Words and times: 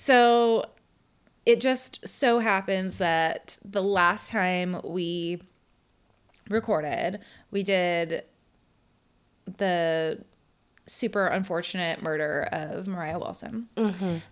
So 0.00 0.64
it 1.44 1.60
just 1.60 2.08
so 2.08 2.38
happens 2.38 2.96
that 2.96 3.58
the 3.62 3.82
last 3.82 4.30
time 4.30 4.80
we 4.82 5.42
recorded, 6.48 7.18
we 7.50 7.62
did 7.62 8.24
the 9.58 10.24
super 10.86 11.26
unfortunate 11.26 12.00
murder 12.02 12.48
of 12.50 12.88
Moriah 12.88 13.18
Wilson. 13.18 13.68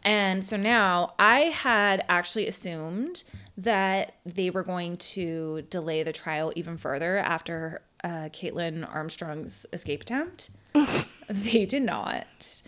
And 0.03 0.43
so 0.43 0.57
now 0.57 1.13
I 1.19 1.41
had 1.41 2.03
actually 2.09 2.47
assumed 2.47 3.25
that 3.59 4.15
they 4.25 4.49
were 4.49 4.63
going 4.63 4.97
to 4.97 5.67
delay 5.69 6.03
the 6.03 6.15
trial 6.15 6.51
even 6.57 6.79
further 6.79 7.19
after 7.19 7.83
uh, 8.03 8.31
Kaitlin 8.33 8.89
Armstrong's 8.91 9.67
escape 9.75 10.01
attempt. 10.01 10.49
they 11.29 11.67
did 11.67 11.83
not. 11.83 12.63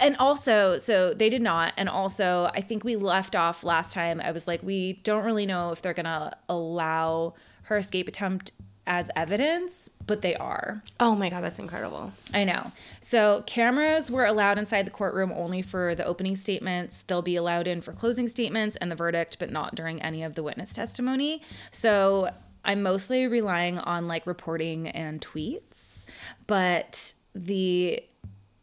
And 0.00 0.16
also, 0.18 0.78
so 0.78 1.12
they 1.12 1.28
did 1.28 1.42
not. 1.42 1.72
And 1.76 1.88
also, 1.88 2.50
I 2.54 2.60
think 2.60 2.84
we 2.84 2.96
left 2.96 3.34
off 3.34 3.64
last 3.64 3.92
time. 3.92 4.20
I 4.20 4.30
was 4.30 4.46
like, 4.46 4.62
we 4.62 4.94
don't 5.04 5.24
really 5.24 5.46
know 5.46 5.72
if 5.72 5.82
they're 5.82 5.94
going 5.94 6.04
to 6.04 6.32
allow 6.48 7.34
her 7.64 7.78
escape 7.78 8.08
attempt 8.08 8.52
as 8.86 9.10
evidence, 9.14 9.90
but 10.06 10.22
they 10.22 10.34
are. 10.36 10.82
Oh 10.98 11.14
my 11.14 11.28
god, 11.28 11.44
that's 11.44 11.58
incredible. 11.58 12.10
I 12.32 12.44
know. 12.44 12.72
So 13.00 13.44
cameras 13.46 14.10
were 14.10 14.24
allowed 14.24 14.58
inside 14.58 14.86
the 14.86 14.90
courtroom 14.90 15.30
only 15.32 15.60
for 15.60 15.94
the 15.94 16.06
opening 16.06 16.36
statements. 16.36 17.02
They'll 17.02 17.20
be 17.20 17.36
allowed 17.36 17.66
in 17.66 17.82
for 17.82 17.92
closing 17.92 18.28
statements 18.28 18.76
and 18.76 18.90
the 18.90 18.96
verdict, 18.96 19.38
but 19.38 19.50
not 19.50 19.74
during 19.74 20.00
any 20.00 20.22
of 20.22 20.34
the 20.34 20.42
witness 20.42 20.72
testimony. 20.72 21.42
So 21.70 22.30
I'm 22.64 22.82
mostly 22.82 23.26
relying 23.26 23.78
on 23.78 24.08
like 24.08 24.26
reporting 24.26 24.88
and 24.88 25.20
tweets, 25.20 26.06
but 26.46 27.12
the 27.34 28.02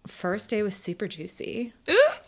first 0.07 0.49
day 0.49 0.61
was 0.63 0.75
super 0.75 1.07
juicy. 1.07 1.73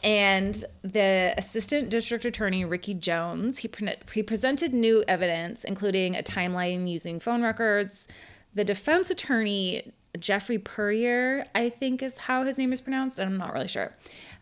And 0.03 0.63
the 0.83 1.33
assistant 1.37 1.89
district 1.89 2.25
attorney, 2.25 2.65
Rickey 2.65 2.93
Jones, 2.93 3.59
he, 3.59 3.67
pre- 3.67 3.95
he 4.13 4.23
presented 4.23 4.73
new 4.73 5.03
evidence, 5.07 5.63
including 5.63 6.15
a 6.15 6.23
timeline 6.23 6.89
using 6.89 7.19
phone 7.19 7.41
records. 7.41 8.07
The 8.53 8.63
defense 8.63 9.09
attorney, 9.09 9.91
Geoffrey 10.17 10.57
Puryear, 10.57 11.45
I 11.53 11.69
think 11.69 12.01
is 12.01 12.17
how 12.17 12.43
his 12.43 12.57
name 12.57 12.73
is 12.73 12.81
pronounced, 12.81 13.19
and 13.19 13.29
I'm 13.29 13.37
not 13.37 13.53
really 13.53 13.67
sure. 13.67 13.95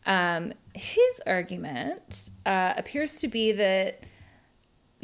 Um, 0.06 0.54
his 0.74 1.22
argument 1.26 2.30
uh, 2.46 2.74
appears 2.78 3.20
to 3.22 3.28
be 3.28 3.52
that 3.54 4.04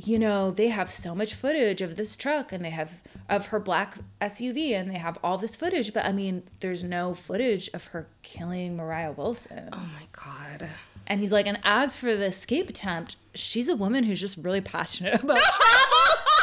you 0.04 0.18
know, 0.18 0.52
they 0.52 0.70
have 0.70 0.92
so 0.92 1.14
much 1.14 1.36
footage 1.36 1.82
of 1.82 1.96
this 1.96 2.16
truck 2.16 2.52
and 2.52 2.66
they 2.66 2.72
have 2.72 3.02
of 3.30 3.48
her 3.48 3.60
black 3.60 3.98
SUV 4.20 4.72
and 4.72 4.90
they 4.90 4.98
have 4.98 5.18
all 5.24 5.38
this 5.38 5.56
footage, 5.56 5.94
but 5.94 6.06
I 6.06 6.12
mean, 6.12 6.44
there's 6.60 6.84
no 6.84 7.14
footage 7.14 7.70
of 7.74 7.86
her 7.88 8.08
killing 8.24 8.76
Moriah 8.76 9.14
Wilson. 9.16 9.70
Oh 9.72 9.90
my 9.94 10.08
god. 10.12 10.70
And 11.08 11.20
he's 11.20 11.32
like, 11.32 11.46
and 11.46 11.60
as 11.64 11.96
for 11.96 12.16
the 12.16 12.26
escape 12.26 12.70
attempt, 12.70 13.16
she's 13.36 13.70
a 13.70 13.76
woman 13.76 14.04
who's 14.06 14.20
just 14.20 14.38
really 14.38 14.62
passionate 14.62 15.16
about 15.24 15.38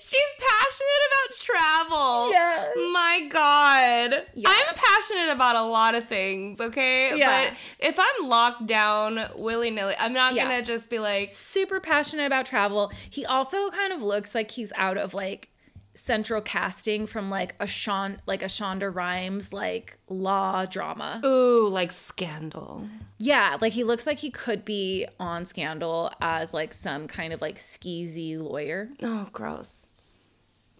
She's 0.00 0.34
passionate 0.38 1.04
about 1.08 1.34
travel. 1.36 2.30
Yes. 2.30 2.72
My 2.92 3.26
God. 3.30 4.26
Yes. 4.34 4.66
I'm 4.68 4.74
passionate 4.74 5.32
about 5.32 5.56
a 5.56 5.62
lot 5.62 5.94
of 5.94 6.06
things, 6.08 6.60
okay? 6.60 7.16
Yeah. 7.16 7.50
But 7.50 7.58
if 7.78 7.98
I'm 7.98 8.28
locked 8.28 8.66
down 8.66 9.20
willy 9.36 9.70
nilly, 9.70 9.94
I'm 9.98 10.12
not 10.12 10.34
Yeah. 10.34 10.44
gonna 10.44 10.62
just 10.62 10.90
be 10.90 10.98
like, 10.98 11.32
super 11.34 11.80
passionate 11.80 12.26
about 12.26 12.46
travel. 12.46 12.92
He 13.10 13.24
also 13.26 13.70
kind 13.70 13.92
of 13.92 14.02
looks 14.02 14.34
like 14.34 14.50
he's 14.50 14.72
out 14.76 14.96
of 14.98 15.14
like 15.14 15.50
central 15.94 16.40
casting 16.40 17.06
from 17.06 17.30
like 17.30 17.54
a 17.60 17.66
Sean 17.66 18.16
like 18.26 18.42
a 18.42 18.46
Shonda 18.46 18.92
Rhimes 18.92 19.52
like 19.52 19.96
law 20.08 20.64
drama. 20.66 21.20
ooh, 21.24 21.68
like 21.68 21.92
scandal. 21.92 22.88
Yeah, 23.18 23.56
like 23.60 23.72
he 23.72 23.84
looks 23.84 24.06
like 24.06 24.18
he 24.18 24.30
could 24.30 24.64
be 24.64 25.06
on 25.20 25.44
Scandal 25.44 26.10
as 26.20 26.52
like 26.52 26.74
some 26.74 27.06
kind 27.06 27.32
of 27.32 27.40
like 27.40 27.56
skeezy 27.56 28.36
lawyer. 28.38 28.88
Oh, 29.02 29.28
gross. 29.32 29.94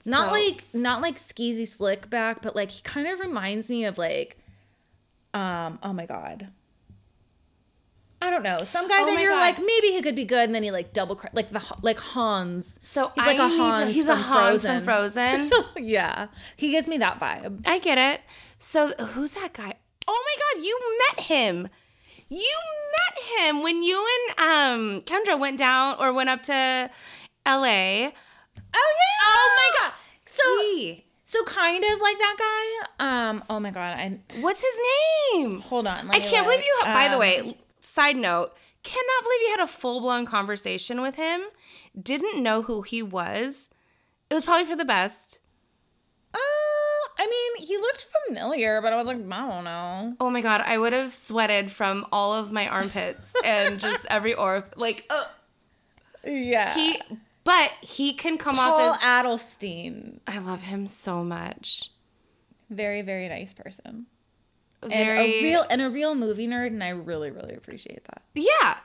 Not 0.05 0.27
So- 0.27 0.33
like 0.33 0.65
not 0.75 1.01
like 1.01 1.17
skeezy 1.17 1.67
slick 1.67 2.11
back, 2.11 2.43
but 2.43 2.55
like 2.57 2.71
he 2.73 2.83
kind 2.83 3.07
of 3.07 3.21
reminds 3.21 3.71
me 3.71 3.85
of 3.85 3.97
like 3.99 4.37
um 5.33 5.79
oh 5.83 5.93
my 5.93 6.07
god. 6.07 6.49
I 8.27 8.31
don't 8.31 8.43
know. 8.43 8.57
Some 8.65 8.89
guy 8.89 9.03
Oh 9.03 9.07
that 9.07 9.21
you're 9.21 9.31
God. 9.33 9.41
like 9.41 9.59
maybe 9.59 9.89
he 9.89 10.01
could 10.03 10.15
be 10.17 10.25
good 10.25 10.45
and 10.45 10.55
then 10.55 10.63
he 10.63 10.71
like 10.71 10.93
double 10.93 11.17
cr- 11.17 11.29
like 11.35 11.51
the 11.51 11.63
like 11.83 11.99
Hans. 11.99 12.79
So 12.81 13.13
he's 13.15 13.25
I 13.25 13.27
like 13.33 13.39
a 13.39 13.49
need 13.49 13.57
to- 13.57 13.63
Hans 13.63 13.95
he's 13.95 14.09
a 14.09 14.17
Hans 14.17 14.63
Frozen. 14.63 14.75
from 14.77 14.85
Frozen. 14.85 15.51
yeah. 15.77 16.27
He 16.57 16.71
gives 16.71 16.89
me 16.89 16.99
that 16.99 17.21
vibe. 17.21 17.63
I 17.67 17.79
get 17.79 17.99
it. 17.99 18.23
So 18.59 18.89
who's 19.13 19.35
that 19.35 19.53
guy? 19.53 19.75
Oh 20.09 20.25
my 20.29 20.37
god, 20.61 20.65
you 20.65 20.79
met 21.11 21.25
him. 21.27 21.69
You 22.31 22.55
met 22.97 23.41
him 23.47 23.63
when 23.63 23.83
you 23.83 24.07
and 24.39 24.41
um 24.41 25.01
Kendra 25.03 25.39
went 25.39 25.59
down 25.59 25.97
or 26.01 26.13
went 26.13 26.31
up 26.31 26.43
to 26.45 26.91
LA. 27.47 28.11
Oh 28.11 28.11
yeah. 28.73 29.23
Oh 29.23 29.49
my 29.59 29.81
god. 29.81 29.93
So 30.27 30.43
He. 30.63 31.05
so 31.23 31.45
kind 31.45 31.85
of 31.85 32.01
like 32.01 32.19
that 32.19 32.37
guy. 32.39 33.29
Um 33.29 33.45
oh 33.51 33.61
my 33.61 33.71
god. 33.71 33.97
I 33.99 34.19
What's 34.41 34.63
his 34.63 34.79
name? 35.43 35.61
hold 35.61 35.87
on. 35.87 36.11
I 36.11 36.19
can't 36.19 36.45
believe 36.47 36.59
look. 36.61 36.67
you. 36.67 36.77
Ha- 36.85 36.95
by 36.95 37.09
the 37.09 37.15
Um, 37.15 37.21
way, 37.21 37.57
side 37.85 38.17
note, 38.17 38.53
cannot 38.83 39.23
believe 39.23 39.41
you 39.43 39.51
had 39.57 39.65
a 39.65 39.67
full 39.67 40.01
blown 40.01 40.27
conversation 40.27 41.01
with 41.01 41.17
him. 41.17 41.43
Didn't 42.01 42.43
know 42.43 42.63
who 42.63 42.83
he 42.83 43.03
was. 43.03 43.71
It 44.31 44.35
was 44.35 44.45
probably 44.45 44.65
for 44.65 44.77
the 44.77 44.85
best. 44.85 45.41
Uh, 46.33 46.39
I 47.19 47.27
mean, 47.27 47.67
he 47.67 47.77
looked 47.77 48.07
familiar, 48.27 48.81
but 48.83 48.93
I 48.93 48.97
was 48.97 49.07
like, 49.07 49.19
I 49.19 49.49
don't 49.49 49.65
know. 49.65 50.17
Oh 50.21 50.31
my 50.31 50.41
god, 50.41 50.63
I 50.67 50.79
would 50.79 50.93
have 50.93 51.13
sweated 51.13 51.71
from 51.71 52.05
all 52.11 52.33
of 52.35 52.51
my 52.51 52.67
armpits 52.69 53.35
and 53.45 53.79
just 53.79 54.07
every 54.11 54.35
orif. 54.35 54.73
Like, 54.77 55.07
uh, 55.11 55.25
Yeah. 56.25 56.75
he, 56.75 56.99
but 57.45 57.73
he 57.83 58.13
can 58.15 58.37
come 58.39 58.57
Paul 58.57 58.81
off 58.81 58.97
as. 58.97 59.01
Paul 59.03 59.39
Adelstein. 59.39 60.19
I 60.27 60.39
love 60.39 60.63
him 60.63 60.87
so 60.87 61.23
much. 61.23 61.91
Very, 62.71 63.03
very 63.03 63.29
nice 63.29 63.55
person. 63.55 64.07
And 64.93 65.19
a 65.21 65.43
real 65.43 65.65
and 65.71 65.83
a 65.83 65.91
real 65.91 66.15
movie 66.15 66.47
nerd, 66.47 66.69
and 66.69 66.83
I 66.83 66.91
really, 66.91 67.31
really 67.31 67.55
appreciate 67.55 68.05
that. 68.05 68.23
yeah. 68.35 68.79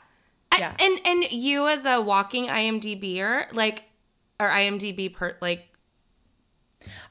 I- 0.52 0.58
Yeah. 0.60 0.76
and 0.82 1.00
and 1.06 1.32
you 1.32 1.68
as 1.68 1.86
a 1.86 2.02
walking 2.02 2.48
IMDb'er, 2.48 3.54
like, 3.56 3.84
or 4.40 4.48
IMDb 4.50 5.12
per 5.14 5.38
like. 5.42 5.66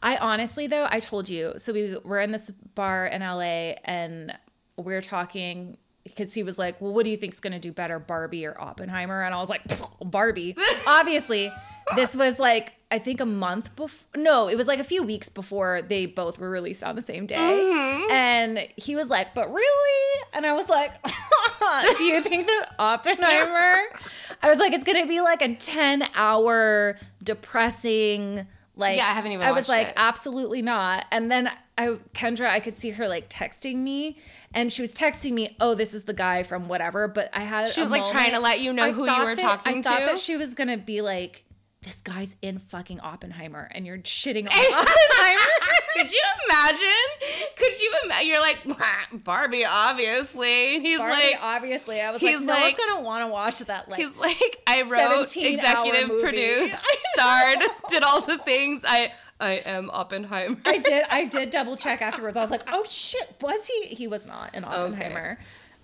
I 0.03 0.17
honestly 0.17 0.67
though, 0.67 0.87
I 0.91 1.01
told 1.01 1.29
you, 1.29 1.55
so 1.59 1.73
we 1.73 1.97
were 2.03 2.21
in 2.21 2.33
this 2.33 2.51
bar 2.75 3.07
in 3.07 3.21
LA 3.21 3.75
and 3.85 4.37
we 4.79 4.95
are 4.95 5.03
talking 5.03 5.77
because 6.05 6.33
he 6.33 6.43
was 6.43 6.59
like, 6.59 6.81
Well, 6.81 6.93
what 6.95 7.05
do 7.05 7.11
you 7.11 7.17
think's 7.19 7.39
gonna 7.39 7.59
do 7.59 7.73
better, 7.73 7.99
Barbie 7.99 8.47
or 8.47 8.59
Oppenheimer? 8.61 9.23
And 9.23 9.35
I 9.35 9.39
was 9.41 9.51
like, 9.51 9.63
Barbie. 10.01 10.57
Obviously. 10.87 11.53
This 11.97 12.17
was 12.17 12.39
like 12.39 12.75
I 12.91 12.99
think 12.99 13.21
a 13.21 13.27
month 13.27 13.77
before 13.77 14.07
no, 14.17 14.49
it 14.49 14.57
was 14.57 14.67
like 14.67 14.79
a 14.79 14.85
few 14.85 15.03
weeks 15.03 15.29
before 15.29 15.83
they 15.83 16.07
both 16.07 16.39
were 16.39 16.49
released 16.49 16.83
on 16.83 16.97
the 16.97 17.03
same 17.03 17.27
day. 17.27 17.37
Mm-hmm. 17.37 18.11
And 18.11 18.69
he 18.77 18.97
was 18.97 19.11
like, 19.11 19.35
But 19.35 19.53
really? 19.53 20.23
And 20.33 20.47
I 20.47 20.55
was 20.55 20.69
like, 20.71 20.91
Do 21.99 22.05
you 22.05 22.23
think 22.23 22.47
that 22.47 22.75
Oppenheimer? 22.79 23.83
I 24.43 24.49
was 24.49 24.59
like, 24.59 24.73
it's 24.73 24.85
gonna 24.85 25.07
be 25.07 25.21
like 25.21 25.43
a 25.43 25.55
10 25.55 26.03
hour 26.15 26.97
depressing 27.23 28.47
like 28.77 28.97
Yeah, 28.97 29.05
I 29.07 29.13
haven't 29.13 29.33
even 29.33 29.47
I 29.47 29.53
was 29.53 29.69
like, 29.69 29.89
it. 29.89 29.93
absolutely 29.97 30.63
not. 30.63 31.05
And 31.11 31.31
then 31.31 31.51
I 31.77 31.99
Kendra, 32.15 32.49
I 32.49 32.61
could 32.61 32.77
see 32.77 32.91
her 32.91 33.09
like 33.09 33.29
texting 33.29 33.77
me, 33.77 34.17
and 34.55 34.73
she 34.73 34.83
was 34.83 34.95
texting 34.95 35.33
me, 35.33 35.57
"Oh, 35.61 35.75
this 35.75 35.95
is 35.95 36.05
the 36.05 36.13
guy 36.13 36.43
from 36.43 36.67
whatever." 36.69 37.07
But 37.07 37.31
I 37.33 37.41
had 37.41 37.71
She 37.71 37.81
was, 37.81 37.91
like, 37.93 38.05
trying 38.05 38.33
to 38.33 38.41
let 38.41 38.59
you 38.61 38.73
know 38.73 38.85
I 38.85 38.91
who 38.93 39.05
you 39.09 39.19
were 39.25 39.37
that- 39.37 39.39
talking 39.39 39.79
I 39.79 39.83
thought 39.83 40.01
that 40.01 40.19
she 40.19 40.37
was 40.37 40.55
gonna 40.55 40.77
be 40.77 41.03
like, 41.03 41.45
"This 41.89 42.03
guy's 42.03 42.37
in 42.43 42.59
fucking 42.59 43.01
Oppenheimer," 43.01 43.67
and 43.75 43.87
you're 43.87 43.97
shitting 43.99 44.43
on 44.43 44.53
Oppenheimer. 44.53 45.41
Could 45.95 46.11
you 46.13 46.23
imagine? 46.45 47.49
Could 47.57 47.81
you 47.81 47.93
imagine? 48.05 48.29
You're 48.29 48.41
like 48.41 49.25
Barbie, 49.25 49.65
obviously. 49.67 50.81
He's 50.81 50.99
Barbie, 50.99 51.15
like, 51.15 51.39
obviously, 51.43 52.03
I 52.03 52.11
was 52.11 52.21
he's 52.21 52.41
like, 52.41 52.47
no 52.47 52.53
like- 52.53 52.63
one's 52.63 52.77
gonna 52.77 53.03
want 53.03 53.27
to 53.27 53.33
watch 53.33 53.59
that. 53.61 53.89
Like, 53.89 54.01
he's 54.01 54.19
like, 54.19 54.59
I 54.67 54.83
wrote, 54.83 55.35
executive 55.35 56.21
produced, 56.21 56.87
starred, 57.15 57.59
did 57.89 58.03
all 58.03 58.21
the 58.21 58.37
things. 58.37 58.85
I, 58.87 59.13
I 59.41 59.63
am 59.65 59.89
Oppenheimer. 59.89 60.59
I 60.67 60.77
did. 60.79 61.07
I 61.09 61.25
did 61.25 61.49
double 61.49 61.77
check 61.77 62.03
afterwards. 62.03 62.37
I 62.37 62.43
was 62.43 62.51
like, 62.51 62.65
"Oh 62.69 62.85
shit, 62.87 63.37
was 63.41 63.67
he? 63.67 63.95
He 63.95 64.09
was 64.09 64.27
not 64.27 64.55
in 64.55 64.65
Oppenheimer." 64.65 65.39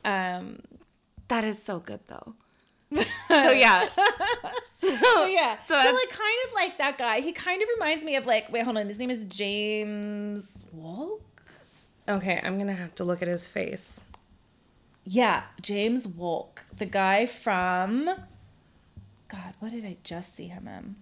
Um, 0.05 0.59
that 1.29 1.45
is 1.45 1.63
so 1.63 1.79
good 1.79 2.01
though. 2.09 2.35
So 3.29 3.51
yeah, 3.51 3.87
so 4.65 5.27
yeah. 5.27 5.57
so 5.59 5.75
So, 5.75 5.93
like 5.93 6.11
kind 6.11 6.39
of 6.47 6.53
like 6.55 6.79
that 6.79 6.97
guy. 6.99 7.21
He 7.21 7.33
kind 7.33 7.63
of 7.63 7.69
reminds 7.77 8.05
me 8.05 8.17
of 8.17 8.27
like 8.27 8.51
wait, 8.53 8.65
hold 8.65 8.77
on. 8.77 8.87
His 8.89 8.99
name 8.99 9.11
is 9.11 9.27
James 9.27 10.67
Wolk. 10.77 11.21
okay. 12.09 12.41
I'm 12.43 12.59
gonna 12.59 12.75
have 12.75 12.95
to 12.97 13.05
look 13.05 13.23
at 13.23 13.29
his 13.29 13.49
face. 13.49 14.05
Yeah, 15.05 15.43
James 15.61 16.07
Wolk, 16.07 16.61
the 16.77 16.87
guy 16.87 17.27
from 17.27 18.07
God, 19.29 19.55
what 19.59 19.73
did 19.73 19.85
I 19.85 19.97
just 20.03 20.35
see 20.35 20.47
him 20.47 20.67
in? 20.69 20.97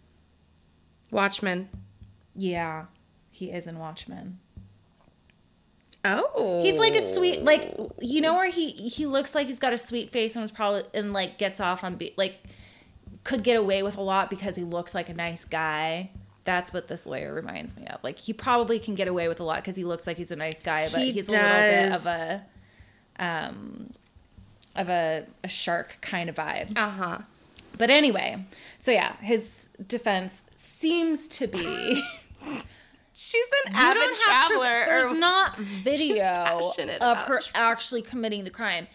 Watchmen. 1.11 1.69
Yeah, 2.35 2.87
he 3.31 3.50
is 3.50 3.67
in 3.67 3.79
Watchmen. 3.79 4.38
Oh. 6.04 6.62
He's 6.62 6.78
like 6.78 6.94
a 6.94 7.02
sweet, 7.02 7.44
like 7.44 7.76
you 8.00 8.20
know 8.20 8.34
where 8.34 8.50
he 8.50 8.70
he 8.70 9.06
looks 9.06 9.34
like 9.34 9.46
he's 9.46 9.60
got 9.60 9.72
a 9.72 9.78
sweet 9.78 10.10
face 10.10 10.34
and 10.34 10.43
was 10.43 10.50
probably 10.50 10.82
and 10.94 11.12
like 11.12 11.38
gets 11.38 11.60
off 11.60 11.84
on 11.84 11.94
be 11.94 12.12
like 12.16 12.43
could 13.25 13.44
get 13.44 13.56
away 13.56 13.82
with 13.82 13.96
a 13.96 14.00
lot 14.00 14.28
because 14.28 14.56
he 14.56 14.64
looks 14.64 14.94
like 14.94 15.08
a 15.08 15.14
nice 15.14 15.44
guy. 15.44 16.10
That's 16.44 16.72
what 16.72 16.88
this 16.88 17.06
lawyer 17.06 17.32
reminds 17.32 17.76
me 17.76 17.87
of. 17.87 18.02
Like 18.02 18.19
he 18.19 18.32
probably 18.32 18.81
can 18.81 18.96
get 18.96 19.06
away 19.06 19.28
with 19.28 19.38
a 19.38 19.44
lot 19.44 19.56
because 19.56 19.76
he 19.76 19.84
looks 19.84 20.06
like 20.06 20.16
he's 20.16 20.32
a 20.32 20.37
nice 20.37 20.60
guy, 20.60 20.88
but 20.90 21.00
He 21.02 21.12
he's 21.12 21.28
a 21.28 21.32
little 21.32 21.50
bit 21.50 21.93
of 21.93 22.06
a 22.06 22.43
um 23.20 23.93
of 24.75 24.88
a, 24.88 25.25
a 25.44 25.49
shark 25.49 25.99
kind 26.00 26.28
of 26.28 26.34
vibe. 26.34 26.76
Uh 26.76 26.90
huh. 26.90 27.19
But 27.78 27.90
anyway, 27.90 28.44
so 28.76 28.90
yeah, 28.90 29.16
his 29.19 29.70
defense 29.87 30.43
seems 30.56 31.28
to 31.28 31.46
be 31.46 32.02
She's 33.14 33.44
an 33.67 33.73
You 33.73 33.79
avid 33.79 34.17
traveler. 34.17 34.85
There's 34.87 35.12
or- 35.12 35.17
not 35.17 35.56
video 35.59 36.61
of 37.00 37.19
her 37.23 37.41
travel. 37.41 37.50
actually 37.55 38.03
committing 38.03 38.44
the 38.44 38.50
crime. 38.50 38.87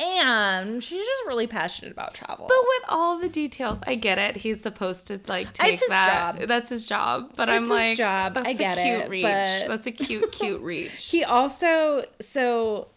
And 0.00 0.82
she's 0.82 0.98
just 1.06 1.22
really 1.26 1.46
passionate 1.46 1.92
about 1.92 2.14
travel. 2.14 2.46
But 2.48 2.58
with 2.60 2.82
all 2.88 3.18
the 3.20 3.28
details, 3.28 3.78
I 3.86 3.94
get 3.94 4.18
it. 4.18 4.36
He's 4.36 4.60
supposed 4.60 5.06
to 5.08 5.20
like 5.28 5.52
take 5.52 5.78
his 5.78 5.88
that. 5.90 6.36
job. 6.38 6.48
That's 6.48 6.68
his 6.70 6.88
job. 6.88 7.32
But 7.36 7.48
It's 7.48 7.56
I'm 7.56 7.62
his 7.62 7.70
like, 7.70 7.96
job. 7.98 8.34
That's 8.34 8.48
I 8.48 8.52
get 8.54 8.78
a 8.78 8.82
cute 8.82 9.00
it, 9.02 9.10
reach. 9.10 9.22
but- 9.22 9.64
That's 9.68 9.86
a 9.86 9.92
cute, 9.92 10.32
cute 10.32 10.60
reach. 10.62 11.04
he 11.10 11.22
also 11.24 12.04
so 12.20 12.88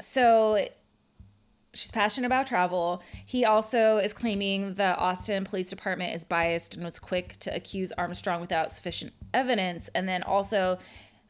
so 0.00 0.66
she's 1.72 1.90
passionate 1.90 2.26
about 2.26 2.46
travel. 2.46 3.02
He 3.24 3.44
also 3.44 3.98
is 3.98 4.12
claiming 4.12 4.74
the 4.74 4.96
Austin 4.98 5.44
Police 5.44 5.70
Department 5.70 6.14
is 6.14 6.24
biased 6.24 6.74
and 6.74 6.84
was 6.84 6.98
quick 6.98 7.36
to 7.40 7.54
accuse 7.54 7.92
Armstrong 7.92 8.40
without 8.40 8.70
sufficient 8.72 9.12
evidence. 9.36 9.88
And 9.94 10.08
then 10.08 10.22
also, 10.22 10.78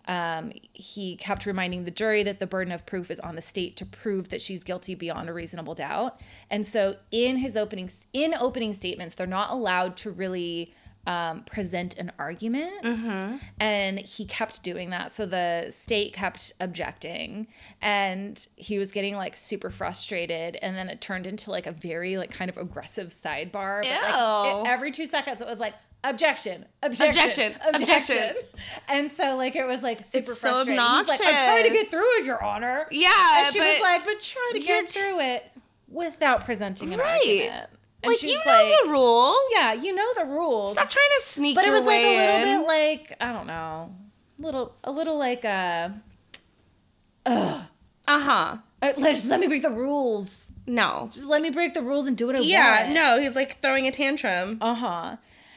um, 0.08 0.52
he 0.72 1.16
kept 1.16 1.46
reminding 1.46 1.84
the 1.84 1.90
jury 1.90 2.22
that 2.22 2.38
the 2.38 2.46
burden 2.46 2.72
of 2.72 2.86
proof 2.86 3.10
is 3.10 3.18
on 3.20 3.34
the 3.34 3.42
state 3.42 3.76
to 3.78 3.84
prove 3.86 4.28
that 4.28 4.40
she's 4.40 4.62
guilty 4.62 4.94
beyond 4.94 5.28
a 5.28 5.32
reasonable 5.32 5.74
doubt. 5.74 6.20
And 6.50 6.64
so, 6.64 6.96
in 7.10 7.38
his 7.38 7.56
opening 7.56 7.90
in 8.12 8.32
opening 8.34 8.72
statements, 8.72 9.16
they're 9.16 9.26
not 9.26 9.50
allowed 9.50 9.96
to 9.98 10.10
really 10.10 10.72
um, 11.08 11.42
present 11.44 11.98
an 11.98 12.10
argument, 12.18 12.84
and 13.60 13.98
he 14.00 14.24
kept 14.24 14.64
doing 14.64 14.90
that. 14.90 15.12
So 15.12 15.24
the 15.24 15.68
state 15.70 16.12
kept 16.12 16.52
objecting, 16.60 17.46
and 17.80 18.44
he 18.56 18.76
was 18.78 18.90
getting 18.90 19.16
like 19.16 19.36
super 19.36 19.70
frustrated. 19.70 20.56
And 20.62 20.76
then 20.76 20.88
it 20.88 21.00
turned 21.00 21.26
into 21.28 21.50
like 21.52 21.66
a 21.68 21.72
very 21.72 22.16
like 22.18 22.32
kind 22.32 22.48
of 22.48 22.56
aggressive 22.56 23.08
sidebar. 23.10 23.82
But, 23.82 23.84
like, 23.84 24.66
it- 24.66 24.68
every 24.72 24.90
two 24.90 25.06
seconds, 25.06 25.40
it 25.40 25.46
was 25.46 25.60
like 25.60 25.74
objection, 26.10 26.64
objection, 26.82 27.54
Objection, 27.68 28.16
objection. 28.18 28.36
And 28.88 29.10
so 29.10 29.36
like 29.36 29.56
it 29.56 29.66
was 29.66 29.82
like 29.82 30.02
super 30.02 30.30
It's 30.30 30.40
so 30.40 30.64
frustrating. 30.64 30.82
He's 30.82 31.08
like, 31.08 31.20
I'm 31.22 31.34
trying 31.34 31.64
to 31.64 31.70
get 31.70 31.86
through 31.88 32.18
it, 32.20 32.24
Your 32.24 32.42
Honor. 32.42 32.86
Yeah, 32.90 33.44
And 33.44 33.52
she 33.52 33.60
was 33.60 33.80
like, 33.82 34.04
but 34.04 34.20
try 34.20 34.50
to 34.54 34.60
get 34.60 34.88
through 34.88 35.20
it 35.20 35.50
without 35.88 36.44
presenting 36.44 36.92
an 36.92 36.98
Right. 37.00 37.20
argument. 37.24 37.70
And 38.02 38.12
like 38.12 38.22
you 38.22 38.34
know 38.44 38.74
the 38.84 38.90
rules. 38.90 39.36
yeah, 39.52 39.72
you 39.72 39.94
know 39.94 40.06
the 40.16 40.24
rules. 40.26 40.72
Stop 40.72 40.90
trying 40.90 41.08
to 41.16 41.20
sneak 41.22 41.54
but 41.56 41.64
it 41.64 41.70
was 41.70 41.84
like 41.84 42.00
a 42.00 42.16
little 42.16 42.52
in. 42.52 42.60
bit 42.60 42.68
like 42.68 43.12
I 43.20 43.32
don't 43.32 43.46
know, 43.46 43.94
little 44.38 44.74
a 44.84 44.92
little 44.92 45.18
like 45.18 45.44
uh, 45.44 45.88
uh 47.24 47.64
huh. 48.06 48.56
uh, 48.82 48.92
let 48.98 49.14
just 49.14 49.26
let 49.26 49.40
me 49.40 49.46
break 49.48 49.62
the 49.62 49.70
rules. 49.70 50.52
No. 50.66 51.10
Just 51.12 51.26
let 51.26 51.42
me 51.42 51.50
break 51.50 51.74
the 51.74 51.82
rules 51.82 52.06
and 52.06 52.16
do 52.16 52.26
what 52.26 52.36
I 52.36 52.40
Yeah. 52.40 52.82
want. 52.84 52.94
No. 52.94 53.20
He's 53.20 53.36
like 53.36 53.60
throwing 53.62 53.86
a 53.86 53.92
tantrum. 53.92 54.58
Uh 54.60 54.74
huh. 54.74 55.16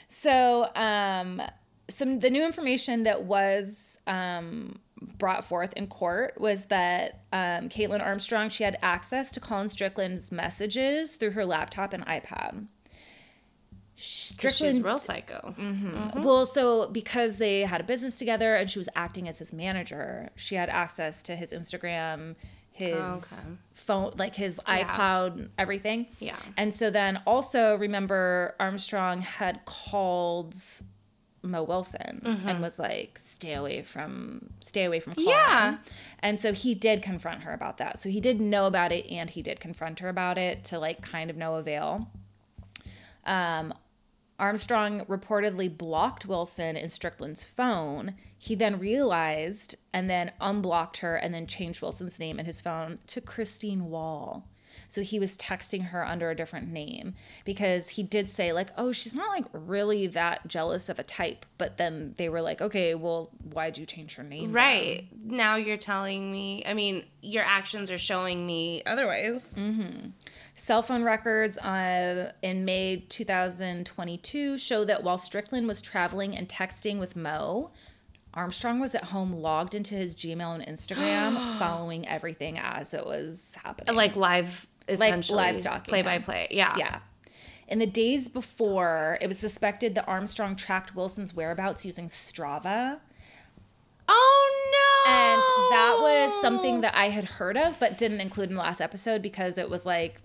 So, 0.10 0.68
um, 0.76 1.42
some 1.90 2.20
the 2.20 2.30
new 2.30 2.44
information 2.46 3.04
that 3.04 3.24
was 3.24 4.00
um, 4.06 4.80
brought 5.18 5.44
forth 5.46 5.74
in 5.74 5.88
court 5.88 6.40
was 6.40 6.66
that 6.66 7.22
um, 7.32 7.70
Kaitlin 7.70 8.02
Armstrong 8.06 8.50
she 8.50 8.64
had 8.64 8.78
access 8.82 9.32
to 9.32 9.40
Colin 9.40 9.70
Strickland's 9.70 10.32
messages 10.32 11.16
through 11.16 11.32
her 11.32 11.46
laptop 11.46 11.94
and 11.94 12.06
iPad. 12.06 12.66
'Cause 14.42 14.56
she's 14.56 14.82
real 14.82 14.98
psycho. 15.00 15.54
Well, 16.24 16.46
so 16.46 16.90
because 16.90 17.36
they 17.38 17.62
had 17.62 17.82
a 17.82 17.84
business 17.84 18.18
together 18.18 18.56
and 18.56 18.70
she 18.70 18.80
was 18.80 18.88
acting 18.96 19.28
as 19.28 19.40
his 19.40 19.52
manager, 19.52 20.30
she 20.36 20.56
had 20.56 20.70
access 20.70 21.22
to 21.24 21.36
his 21.36 21.52
Instagram, 21.52 22.36
his 22.80 22.94
Okay. 22.96 23.56
phone, 23.74 24.14
like 24.18 24.36
his 24.36 24.60
iCloud, 24.68 25.50
everything. 25.58 26.08
Yeah. 26.20 26.36
And 26.58 26.74
so 26.74 26.90
then 26.90 27.22
also 27.26 27.76
remember 27.76 28.56
Armstrong 28.60 29.22
had 29.22 29.66
called 29.66 30.56
Mo 31.42 31.64
Wilson 31.64 32.22
and 32.46 32.62
was 32.62 32.78
like, 32.80 33.18
"Stay 33.18 33.54
away 33.54 33.82
from, 33.82 34.50
stay 34.60 34.84
away 34.86 35.00
from." 35.00 35.14
Colin. 35.14 35.30
Yeah. 35.30 35.78
And 36.20 36.38
so 36.40 36.52
he 36.54 36.76
did 36.76 37.02
confront 37.02 37.44
her 37.44 37.54
about 37.54 37.78
that. 37.78 37.98
So 38.00 38.10
he 38.10 38.20
did 38.20 38.42
know 38.42 38.66
about 38.66 38.92
it, 38.92 39.10
and 39.10 39.30
he 39.30 39.42
did 39.42 39.60
confront 39.62 40.00
her 40.02 40.10
about 40.10 40.38
it 40.38 40.64
to 40.66 40.80
like 40.80 41.02
kind 41.02 41.30
of 41.30 41.38
no 41.38 41.56
avail. 41.56 42.10
Um, 43.26 43.74
Armstrong 44.40 45.06
reportedly 45.06 45.76
blocked 45.76 46.26
Wilson 46.26 46.78
in 46.78 46.90
Strickland's 46.90 47.44
phone. 47.44 48.16
He 48.38 48.56
then 48.56 48.80
realized 48.80 49.76
and 49.94 50.10
then 50.10 50.32
unblocked 50.40 50.98
her 50.98 51.16
and 51.16 51.34
then 51.34 51.46
changed 51.46 51.82
Wilson's 51.82 52.20
name 52.20 52.40
in 52.40 52.46
his 52.46 52.62
phone 52.62 53.00
to 53.08 53.22
Christine 53.22 53.90
Wall. 53.90 54.48
So 54.90 55.02
he 55.02 55.20
was 55.20 55.38
texting 55.38 55.90
her 55.90 56.06
under 56.06 56.30
a 56.30 56.36
different 56.36 56.68
name 56.68 57.14
because 57.46 57.92
he 57.92 58.04
did 58.04 58.30
say, 58.30 58.52
like, 58.52 58.70
oh, 58.76 58.92
she's 58.92 59.14
not 59.14 59.30
like 59.30 59.46
really 59.54 60.08
that 60.08 60.48
jealous 60.48 60.90
of 60.90 61.00
a 61.00 61.04
type. 61.04 61.46
But 61.58 61.78
then 61.78 62.16
they 62.18 62.28
were 62.28 62.42
like, 62.42 62.60
okay, 62.62 62.96
well, 62.96 63.30
why'd 63.54 63.78
you 63.78 63.86
change 63.86 64.16
her 64.16 64.24
name? 64.24 64.46
then?" 64.46 64.52
Right. 64.52 65.08
Now 65.24 65.56
you're 65.56 65.78
telling 65.78 66.32
me, 66.32 66.64
I 66.66 66.74
mean, 66.74 67.06
your 67.22 67.44
actions 67.46 67.92
are 67.92 67.98
showing 68.00 68.46
me 68.46 68.82
otherwise. 68.86 69.58
Cell 70.56 70.82
phone 70.82 71.04
records 71.04 71.58
uh, 71.60 72.32
in 72.42 72.66
May 72.66 73.06
2022 73.08 74.58
show 74.58 74.84
that 74.86 75.04
while 75.04 75.18
Strickland 75.18 75.68
was 75.68 75.82
traveling 75.82 76.36
and 76.36 76.50
texting 76.50 77.00
with 77.00 77.16
Mo, 77.16 77.72
Armstrong 78.34 78.80
was 78.80 78.94
at 78.96 79.06
home 79.06 79.34
logged 79.34 79.74
into 79.74 79.96
his 79.96 80.16
Gmail 80.16 80.56
and 80.56 80.66
Instagram, 80.66 81.58
following 81.60 82.08
everything 82.08 82.58
as 82.58 82.94
it 82.94 83.06
was 83.06 83.58
happening. 83.64 83.96
Like 83.96 84.16
live, 84.16 84.68
essentially. 84.94 85.38
live 85.38 85.58
stalking 85.58 85.90
play 85.90 86.02
by 86.02 86.18
play. 86.20 86.48
Yeah. 86.52 86.76
yeah. 86.78 87.00
In 87.68 87.80
the 87.80 87.86
days 87.86 88.28
before, 88.28 89.18
it 89.22 89.28
was 89.28 89.38
suspected 89.38 89.94
that 89.96 90.08
Armstrong 90.08 90.56
tracked 90.56 90.96
Wilson's 90.96 91.34
whereabouts 91.36 91.86
using 91.86 92.08
Strava. 92.08 93.00
Oh 94.08 95.06
no. 95.06 95.12
And 95.12 95.40
that 95.72 95.98
was 96.02 96.42
something 96.42 96.82
that 96.82 96.96
I 96.96 97.06
had 97.10 97.26
heard 97.26 97.58
of, 97.58 97.80
but 97.80 97.98
didn't 97.98 98.22
include 98.22 98.50
in 98.50 98.56
the 98.56 98.62
last 98.62 98.82
episode 98.82 99.22
because 99.22 99.58
it 99.58 99.70
was 99.70 99.86
like, 99.86 100.20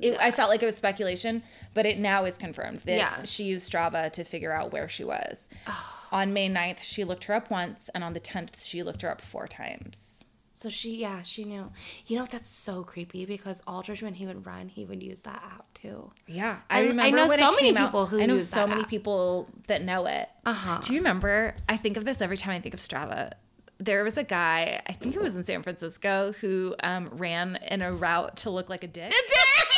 it, 0.00 0.18
I 0.18 0.30
felt 0.32 0.48
like 0.50 0.62
it 0.62 0.66
was 0.66 0.76
speculation, 0.76 1.42
but 1.74 1.86
it 1.86 1.98
now 1.98 2.24
is 2.24 2.36
confirmed 2.36 2.80
that 2.80 2.96
Yeah. 2.98 3.22
she 3.24 3.44
used 3.44 3.70
Strava 3.70 4.10
to 4.12 4.24
figure 4.24 4.52
out 4.52 4.72
where 4.72 4.88
she 4.88 5.04
was. 5.04 5.48
Oh. 5.68 6.08
on 6.10 6.32
May 6.32 6.48
9th, 6.48 6.82
she 6.82 7.04
looked 7.04 7.24
her 7.24 7.34
up 7.34 7.48
once, 7.50 7.88
and 7.94 8.02
on 8.02 8.12
the 8.12 8.20
10th, 8.20 8.66
she 8.66 8.82
looked 8.82 9.02
her 9.02 9.10
up 9.10 9.20
four 9.20 9.46
times. 9.46 10.24
So 10.62 10.68
she, 10.68 10.96
yeah, 10.96 11.22
she 11.22 11.44
knew. 11.44 11.72
You 12.06 12.18
know, 12.18 12.24
that's 12.24 12.46
so 12.46 12.84
creepy 12.84 13.26
because 13.26 13.60
Aldridge, 13.66 14.00
when 14.00 14.14
he 14.14 14.26
would 14.26 14.46
run, 14.46 14.68
he 14.68 14.84
would 14.84 15.02
use 15.02 15.22
that 15.22 15.42
app 15.44 15.72
too. 15.74 16.12
Yeah, 16.28 16.60
I- 16.70 16.82
I 16.82 16.86
remember 16.86 17.16
know 17.16 17.26
when 17.26 17.38
so 17.38 17.50
many 17.50 17.62
came 17.72 17.76
out- 17.78 17.86
people 17.88 18.06
who 18.06 18.22
I 18.22 18.26
know 18.26 18.34
use 18.34 18.48
so 18.48 18.64
many 18.66 18.82
app. 18.82 18.88
people 18.88 19.48
that 19.66 19.82
know 19.82 20.06
it. 20.06 20.28
Uh-huh. 20.46 20.78
Do 20.80 20.94
you 20.94 21.00
remember? 21.00 21.56
I 21.68 21.76
think 21.76 21.96
of 21.96 22.04
this 22.04 22.20
every 22.20 22.36
time 22.36 22.52
I 22.54 22.60
think 22.60 22.74
of 22.74 22.80
Strava. 22.80 23.32
There 23.78 24.04
was 24.04 24.16
a 24.16 24.22
guy, 24.22 24.80
I 24.88 24.92
think 24.92 25.16
it 25.16 25.20
was 25.20 25.34
in 25.34 25.42
San 25.42 25.64
Francisco, 25.64 26.32
who 26.40 26.76
um, 26.84 27.08
ran 27.10 27.58
in 27.68 27.82
a 27.82 27.92
route 27.92 28.36
to 28.38 28.50
look 28.50 28.68
like 28.68 28.84
a 28.84 28.86
dick. 28.86 29.06
A 29.06 29.08
dick. 29.08 29.68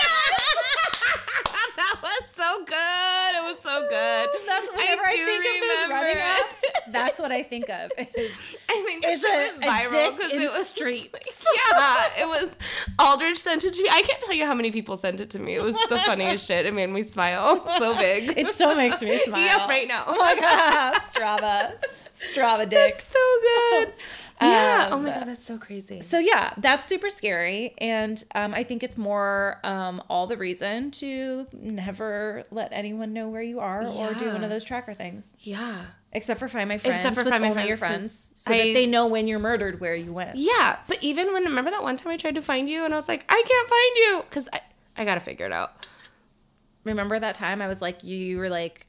that 1.77 1.97
was 2.03 2.29
so 2.29 2.59
good. 2.65 3.35
It 3.35 3.43
was 3.49 3.59
so 3.61 3.81
good. 3.89 4.29
That's 4.47 4.69
whenever 4.77 5.03
I, 5.07 5.17
do 5.17 5.25
think 5.25 5.63
of 5.65 5.69
those 5.71 5.89
running 5.91 6.21
apps. 6.21 6.64
That's 6.95 7.19
what 7.19 7.31
I 7.33 7.43
think 7.43 7.69
of. 7.69 7.91
Is, 7.99 8.33
I 8.71 8.83
think 8.87 9.05
is 9.07 9.23
went 9.29 9.61
viral 9.63 9.91
dick 10.11 10.19
'cause 10.21 10.33
in 10.33 10.43
it 10.43 10.51
was 10.53 10.67
streets. 10.69 11.47
yeah, 11.73 12.07
it 12.21 12.27
was. 12.27 12.57
Aldridge 12.99 13.37
sent 13.39 13.65
it 13.65 13.75
to 13.75 13.83
me. 13.83 13.89
I 13.93 14.03
can't 14.03 14.21
tell 14.23 14.35
you 14.35 14.47
how 14.47 14.55
many 14.55 14.71
people 14.71 14.97
sent 14.97 15.21
it 15.21 15.31
to 15.31 15.39
me. 15.39 15.55
It 15.55 15.63
was 15.63 15.77
the 15.89 15.99
funniest 16.07 16.47
shit. 16.47 16.67
It 16.67 16.75
made 16.75 16.89
me 16.91 17.03
smile 17.03 17.67
so 17.79 17.97
big. 17.99 18.37
It 18.39 18.49
still 18.49 18.75
makes 18.77 19.03
me 19.03 19.19
smile. 19.19 19.45
Yeah, 19.45 19.67
right 19.69 19.87
now. 19.89 20.05
Oh 20.07 20.17
my 20.17 20.35
god, 20.35 20.95
Strava, 21.03 21.75
Strava 22.17 22.69
dicks. 22.69 23.05
so 23.07 23.19
good. 23.43 23.93
Yeah. 24.41 24.89
oh 24.91 24.97
Um, 24.97 25.05
my 25.05 25.11
god, 25.11 25.27
that's 25.27 25.45
so 25.45 25.59
crazy. 25.59 26.01
So 26.01 26.19
yeah, 26.19 26.53
that's 26.59 26.87
super 26.87 27.09
scary, 27.09 27.73
and 27.79 28.23
um, 28.35 28.53
I 28.53 28.65
think 28.65 28.83
it's 28.83 28.99
more 28.99 29.59
um, 29.65 30.03
all 30.11 30.27
the 30.27 30.37
reason 30.37 30.91
to 30.93 31.47
never 31.53 32.45
let 32.51 32.73
anyone 32.73 33.13
know 33.13 33.29
where 33.29 33.43
you 33.43 33.61
are 33.61 33.87
or 33.87 34.13
do 34.15 34.27
one 34.31 34.43
of 34.45 34.51
those 34.51 34.65
tracker 34.65 34.93
things, 34.93 35.37
yeah. 35.41 35.83
Except 36.15 36.41
for 36.41 36.49
Find 36.49 36.69
My 36.69 36.79
Friends. 36.79 37.01
Except 37.01 37.15
for 37.17 37.25
Find 37.25 37.43
My 37.43 37.51
only 37.51 37.67
your 37.69 37.77
Friends, 37.77 37.97
friends, 38.29 38.33
so 38.35 38.53
I- 38.55 38.59
that 38.59 38.75
they 38.75 38.87
know 38.87 39.07
when 39.07 39.27
you're 39.29 39.39
murdered 39.39 39.81
where 39.81 39.95
you 39.95 40.13
went. 40.13 40.37
Yeah, 40.37 40.79
but 40.89 40.99
even 41.03 41.33
when 41.33 41.45
remember 41.45 41.71
that 41.71 41.83
one 41.83 41.97
time 41.97 42.13
I 42.13 42.17
tried 42.17 42.35
to 42.37 42.43
find 42.43 42.69
you 42.69 42.85
and 42.85 42.95
I 42.95 42.97
was 42.97 43.09
like, 43.09 43.25
I 43.29 43.43
can't 43.47 43.69
find 43.69 43.97
you 43.97 44.23
because 44.29 44.49
I, 44.53 44.61
I 45.03 45.05
gotta 45.05 45.21
figure 45.21 45.47
it 45.47 45.53
out. 45.53 45.87
Remember 46.85 47.19
that 47.19 47.35
time 47.35 47.61
I 47.63 47.67
was 47.67 47.81
like, 47.83 48.05
you 48.05 48.39
were 48.39 48.51
like, 48.51 48.87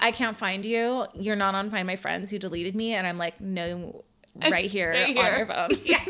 I 0.00 0.10
can't 0.12 0.36
find 0.36 0.64
you. 0.64 1.06
You're 1.14 1.36
not 1.36 1.54
on 1.54 1.68
Find 1.70 1.86
My 1.86 1.96
Friends. 1.96 2.32
You 2.32 2.38
deleted 2.38 2.74
me, 2.74 2.94
and 2.94 3.06
I'm 3.06 3.18
like, 3.18 3.40
no, 3.40 4.04
right 4.50 4.64
here 4.64 4.90
Right 4.92 5.16
on 5.16 5.24
here. 5.24 5.36
your 5.38 5.46
phone. 5.46 5.70
Yeah. 5.84 6.04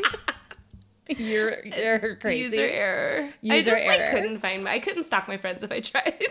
you're 1.17 1.63
you're 1.65 2.15
crazy. 2.15 2.43
User 2.57 2.67
error. 2.67 3.29
I 3.29 3.55
User 3.57 3.71
just 3.71 3.85
like 3.85 3.99
error. 3.99 4.07
couldn't 4.11 4.39
find 4.39 4.63
my. 4.63 4.71
I 4.71 4.79
couldn't 4.79 5.03
stalk 5.03 5.27
my 5.27 5.37
friends 5.37 5.61
if 5.61 5.71
I 5.71 5.79
tried. 5.79 6.17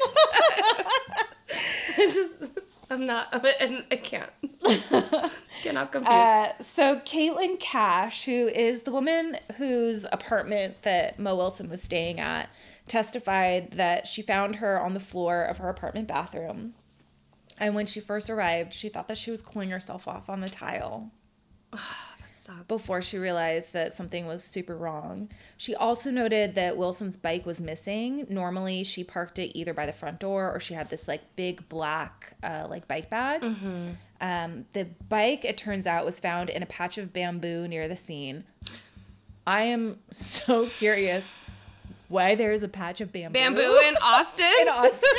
I 1.99 2.07
just 2.07 2.43
I'm 2.91 3.07
not 3.07 3.33
and 3.61 3.85
I 3.91 3.97
can't. 3.97 4.31
Cannot 5.63 5.93
compute. 5.93 6.13
Uh, 6.13 6.53
so 6.61 7.01
Caitlin 7.01 7.59
Cash, 7.59 8.25
who 8.25 8.49
is 8.49 8.83
the 8.83 8.93
woman 8.93 9.39
whose 9.57 10.05
apartment 10.13 10.83
that 10.83 11.19
Mo 11.19 11.37
Wilson 11.37 11.69
was 11.69 11.83
staying 11.83 12.21
at, 12.21 12.49
testified 12.89 13.73
that 13.73 14.07
she 14.07 14.23
found 14.23 14.57
her 14.57 14.81
on 14.81 14.95
the 14.95 15.01
floor 15.01 15.43
of 15.43 15.59
her 15.59 15.69
apartment 15.69 16.09
bathroom. 16.09 16.75
And 17.59 17.75
when 17.75 17.87
she 17.87 18.01
first 18.01 18.29
arrived, 18.29 18.75
she 18.75 18.89
thought 18.89 19.09
that 19.09 19.19
she 19.19 19.31
was 19.31 19.41
cooling 19.41 19.71
herself 19.71 20.09
off 20.09 20.29
on 20.29 20.41
the 20.41 20.49
tile 20.49 21.13
sucks. 22.45 22.63
before 22.69 23.01
she 23.03 23.19
realized 23.19 23.73
that 23.73 23.95
something 23.95 24.27
was 24.27 24.43
super 24.45 24.77
wrong. 24.77 25.29
She 25.57 25.75
also 25.75 26.11
noted 26.11 26.55
that 26.55 26.77
Wilson's 26.77 27.17
bike 27.17 27.47
was 27.47 27.61
missing. 27.61 28.27
Normally, 28.29 28.85
she 28.85 29.05
parked 29.05 29.39
it 29.39 29.57
either 29.59 29.73
by 29.75 29.87
the 29.87 29.93
front 29.93 30.21
door 30.21 30.53
or 30.53 30.61
she 30.61 30.75
had 30.75 30.91
this 30.91 31.09
like 31.09 31.23
big 31.37 31.69
black 31.69 32.35
uh, 32.43 32.67
like 32.69 32.87
bike 32.89 33.11
bag. 33.11 33.45
Um, 34.21 34.65
the 34.73 34.87
bike, 35.09 35.45
it 35.45 35.57
turns 35.59 35.87
out, 35.87 36.05
was 36.05 36.21
found 36.21 36.49
in 36.51 36.63
a 36.63 36.67
patch 36.67 36.99
of 36.99 37.13
bamboo 37.13 37.69
near 37.69 37.89
the 37.89 37.97
scene. 37.97 38.45
I 39.47 39.63
am 39.63 39.99
so 40.11 40.67
curious 40.79 41.39
why 42.09 42.35
there 42.35 42.53
is 42.53 42.63
a 42.63 42.69
patch 42.69 43.01
of 43.01 43.13
bamboo. 43.13 43.39
Bamboo 43.39 43.81
in 43.87 43.95
Austin. 44.03 44.47
in 44.61 44.69
Austin. 44.69 45.11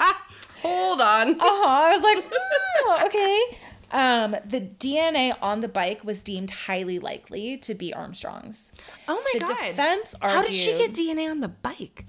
Hold 0.62 1.00
on. 1.00 1.40
Uh-huh. 1.40 1.66
I 1.68 1.90
was 1.96 2.02
like, 2.02 2.24
"Oh, 2.32 3.02
okay. 3.06 3.58
Um, 3.92 4.36
the 4.44 4.60
DNA 4.60 5.34
on 5.42 5.60
the 5.62 5.68
bike 5.68 6.04
was 6.04 6.22
deemed 6.22 6.50
highly 6.50 6.98
likely 6.98 7.56
to 7.58 7.74
be 7.74 7.92
Armstrong's. 7.92 8.72
Oh 9.08 9.20
my 9.34 9.38
the 9.40 9.46
god. 9.46 9.56
defense 9.66 10.14
How 10.22 10.42
did 10.42 10.54
she 10.54 10.76
get 10.78 10.92
DNA 10.92 11.28
on 11.30 11.40
the 11.40 11.48
bike? 11.48 12.06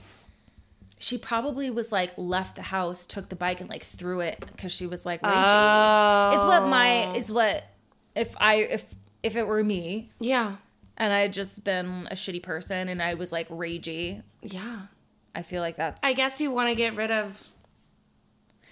She 0.99 1.17
probably 1.17 1.71
was 1.71 1.91
like 1.91 2.11
left 2.17 2.55
the 2.55 2.61
house, 2.61 3.07
took 3.07 3.29
the 3.29 3.35
bike, 3.35 3.59
and 3.59 3.69
like 3.69 3.83
threw 3.83 4.19
it 4.19 4.45
because 4.53 4.71
she 4.71 4.85
was 4.85 5.05
like 5.05 5.23
ragey. 5.23 5.31
Oh. 5.33 6.37
is 6.37 6.45
what 6.45 6.69
my 6.69 7.11
is 7.15 7.31
what 7.31 7.63
if 8.15 8.35
I 8.37 8.55
if 8.57 8.83
if 9.23 9.35
it 9.35 9.47
were 9.47 9.63
me 9.63 10.11
Yeah. 10.19 10.57
and 10.97 11.11
I 11.11 11.19
had 11.21 11.33
just 11.33 11.63
been 11.63 12.07
a 12.11 12.15
shitty 12.15 12.43
person 12.43 12.87
and 12.89 13.01
I 13.01 13.15
was 13.15 13.31
like 13.31 13.49
ragey, 13.49 14.21
Yeah. 14.43 14.81
I 15.33 15.41
feel 15.41 15.61
like 15.61 15.75
that's 15.77 16.03
I 16.03 16.13
guess 16.13 16.39
you 16.41 16.51
want 16.51 16.69
to 16.69 16.75
get 16.75 16.95
rid 16.95 17.09
of. 17.09 17.50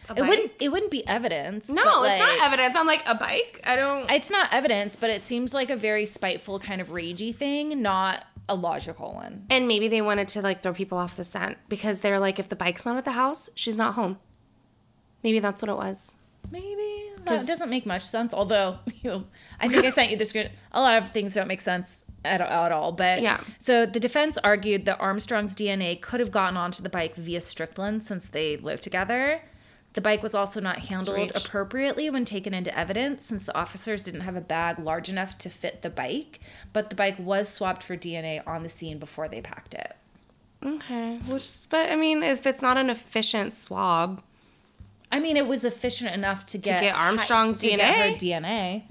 A 0.10 0.14
it 0.14 0.20
bike? 0.22 0.30
wouldn't 0.30 0.52
it 0.60 0.70
wouldn't 0.70 0.92
be 0.92 1.08
evidence. 1.08 1.70
No, 1.70 1.84
but, 2.02 2.12
it's 2.12 2.20
not 2.20 2.48
evidence. 2.48 2.76
I'm 2.76 2.88
like 2.88 3.04
a 3.08 3.16
bike. 3.16 3.62
I 3.66 3.76
don't. 3.76 4.10
It's 4.12 4.32
not 4.32 4.50
evidence, 4.52 4.96
but 4.96 5.10
it 5.10 5.22
seems 5.22 5.54
like 5.54 5.70
a 5.70 5.76
very 5.76 6.06
spiteful 6.06 6.60
kind 6.60 6.82
of 6.82 6.90
ragey 6.90 7.34
thing, 7.34 7.82
not 7.82 8.24
a 8.48 8.56
logical 8.56 9.14
one. 9.14 9.46
and 9.52 9.68
maybe 9.68 9.88
they 9.88 10.02
wanted 10.02 10.28
to 10.30 10.42
like 10.42 10.64
throw 10.64 10.74
people 10.74 10.98
off 10.98 11.16
the 11.16 11.24
scent 11.24 11.58
because 11.70 12.02
they're 12.02 12.20
like, 12.20 12.40
if 12.40 12.50
the 12.50 12.56
bike's 12.56 12.86
not 12.86 12.98
at 12.98 13.06
the 13.06 13.12
house, 13.12 13.50
she's 13.54 13.78
not 13.78 13.94
home. 13.94 14.18
Maybe 15.24 15.40
that's 15.40 15.62
what 15.62 15.70
it 15.70 15.78
was. 15.78 16.18
Maybe 16.52 17.00
that 17.26 17.46
doesn't 17.46 17.70
make 17.70 17.86
much 17.86 18.04
sense. 18.04 18.34
Although, 18.34 18.80
you 19.02 19.10
know, 19.10 19.24
I 19.60 19.68
think 19.68 19.86
I 19.86 19.90
sent 19.92 20.12
you 20.12 20.18
the 20.18 20.26
screen. 20.26 20.50
A 20.72 20.82
lot 20.82 20.98
of 20.98 21.12
things 21.12 21.34
don't 21.34 21.48
make 21.48 21.62
sense 21.62 22.04
at, 22.26 22.42
at 22.42 22.72
all. 22.72 22.92
But 22.92 23.22
Yeah. 23.22 23.40
So 23.60 23.86
the 23.86 24.00
defense 24.00 24.38
argued 24.44 24.86
that 24.86 25.00
Armstrong's 25.00 25.56
DNA 25.56 26.00
could 26.00 26.20
have 26.20 26.32
gotten 26.32 26.58
onto 26.58 26.82
the 26.82 26.90
bike 26.90 27.16
via 27.16 27.42
Strickland 27.42 28.04
since 28.04 28.30
they 28.30 28.58
lived 28.58 28.84
together. 28.84 29.42
The 29.94 30.02
bike 30.02 30.22
was 30.22 30.36
also 30.36 30.60
not 30.60 30.80
handled 30.80 31.32
appropriately 31.36 32.10
when 32.10 32.24
taken 32.24 32.54
into 32.54 32.78
evidence 32.78 33.26
since 33.26 33.46
the 33.48 33.58
officers 33.58 34.04
didn't 34.04 34.22
have 34.22 34.36
a 34.36 34.42
bag 34.42 34.78
large 34.78 35.10
enough 35.10 35.38
to 35.40 35.50
fit 35.50 35.82
the 35.82 35.90
bike, 35.90 36.40
but 36.74 36.90
the 36.90 36.96
bike 36.96 37.18
was 37.18 37.50
swapped 37.50 37.82
for 37.82 37.98
DNA 37.98 38.42
on 38.46 38.62
the 38.64 38.70
scene 38.70 39.00
before 39.00 39.28
they 39.28 39.42
packed 39.42 39.74
it. 39.74 39.96
Okay. 40.64 41.18
Which, 41.28 41.50
but 41.70 41.92
I 41.92 41.96
mean, 41.96 42.22
if 42.22 42.46
it's 42.46 42.62
not 42.62 42.78
an 42.78 42.90
efficient 42.90 43.54
swab, 43.54 44.22
I 45.12 45.20
mean, 45.20 45.38
it 45.38 45.48
was 45.48 45.64
efficient 45.64 46.14
enough 46.14 46.46
to 46.48 46.58
get 46.58 46.82
get 46.82 46.96
Armstrong's 46.96 47.60
to 47.62 47.70
get 47.70 47.82
her 47.82 48.16
DNA? 48.16 48.84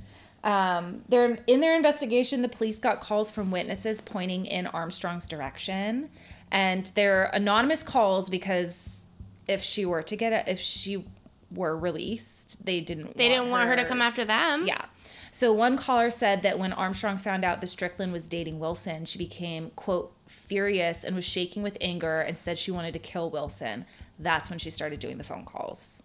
DNA. 0.43 0.49
Um, 0.49 1.03
they're, 1.09 1.39
in 1.47 1.61
their 1.61 1.77
investigation, 1.77 2.43
the 2.43 2.49
police 2.49 2.79
got 2.79 3.01
calls 3.01 3.31
from 3.31 3.51
witnesses 3.51 4.01
pointing 4.01 4.47
in 4.47 4.67
Armstrong's 4.69 5.27
direction, 5.27 6.11
and 6.51 6.87
they're 6.95 7.25
anonymous 7.25 7.83
calls 7.83 8.31
because 8.31 9.05
if 9.49 9.63
she 9.63 9.85
were 9.85 10.03
to 10.03 10.17
get 10.17 10.33
it, 10.33 10.45
if 10.47 10.61
she 10.61 11.05
were 11.51 11.77
released, 11.77 12.65
they 12.65 12.81
didn't. 12.81 13.17
they 13.17 13.29
didn't 13.29 13.51
want 13.51 13.69
her 13.69 13.77
to 13.77 13.85
come 13.85 14.03
after 14.03 14.25
them. 14.25 14.67
Yeah. 14.67 14.85
So 15.31 15.53
one 15.53 15.77
caller 15.77 16.11
said 16.11 16.43
that 16.43 16.59
when 16.59 16.73
Armstrong 16.73 17.17
found 17.17 17.45
out 17.45 17.61
that 17.61 17.69
Strickland 17.69 18.13
was 18.13 18.29
dating 18.29 18.59
Wilson, 18.59 19.05
she 19.05 19.19
became, 19.19 19.71
quote, 19.71 20.13
furious 20.27 21.05
and 21.05 21.15
was 21.15 21.25
shaking 21.25 21.63
with 21.63 21.79
anger 21.81 22.21
and 22.21 22.37
said 22.37 22.59
she 22.59 22.71
wanted 22.71 22.93
to 22.95 22.99
kill 22.99 23.31
Wilson. 23.31 23.87
That's 24.19 24.51
when 24.51 24.59
she 24.59 24.71
started 24.71 25.01
doing 25.01 25.19
the 25.19 25.25
phone 25.25 25.45
calls. 25.45 26.03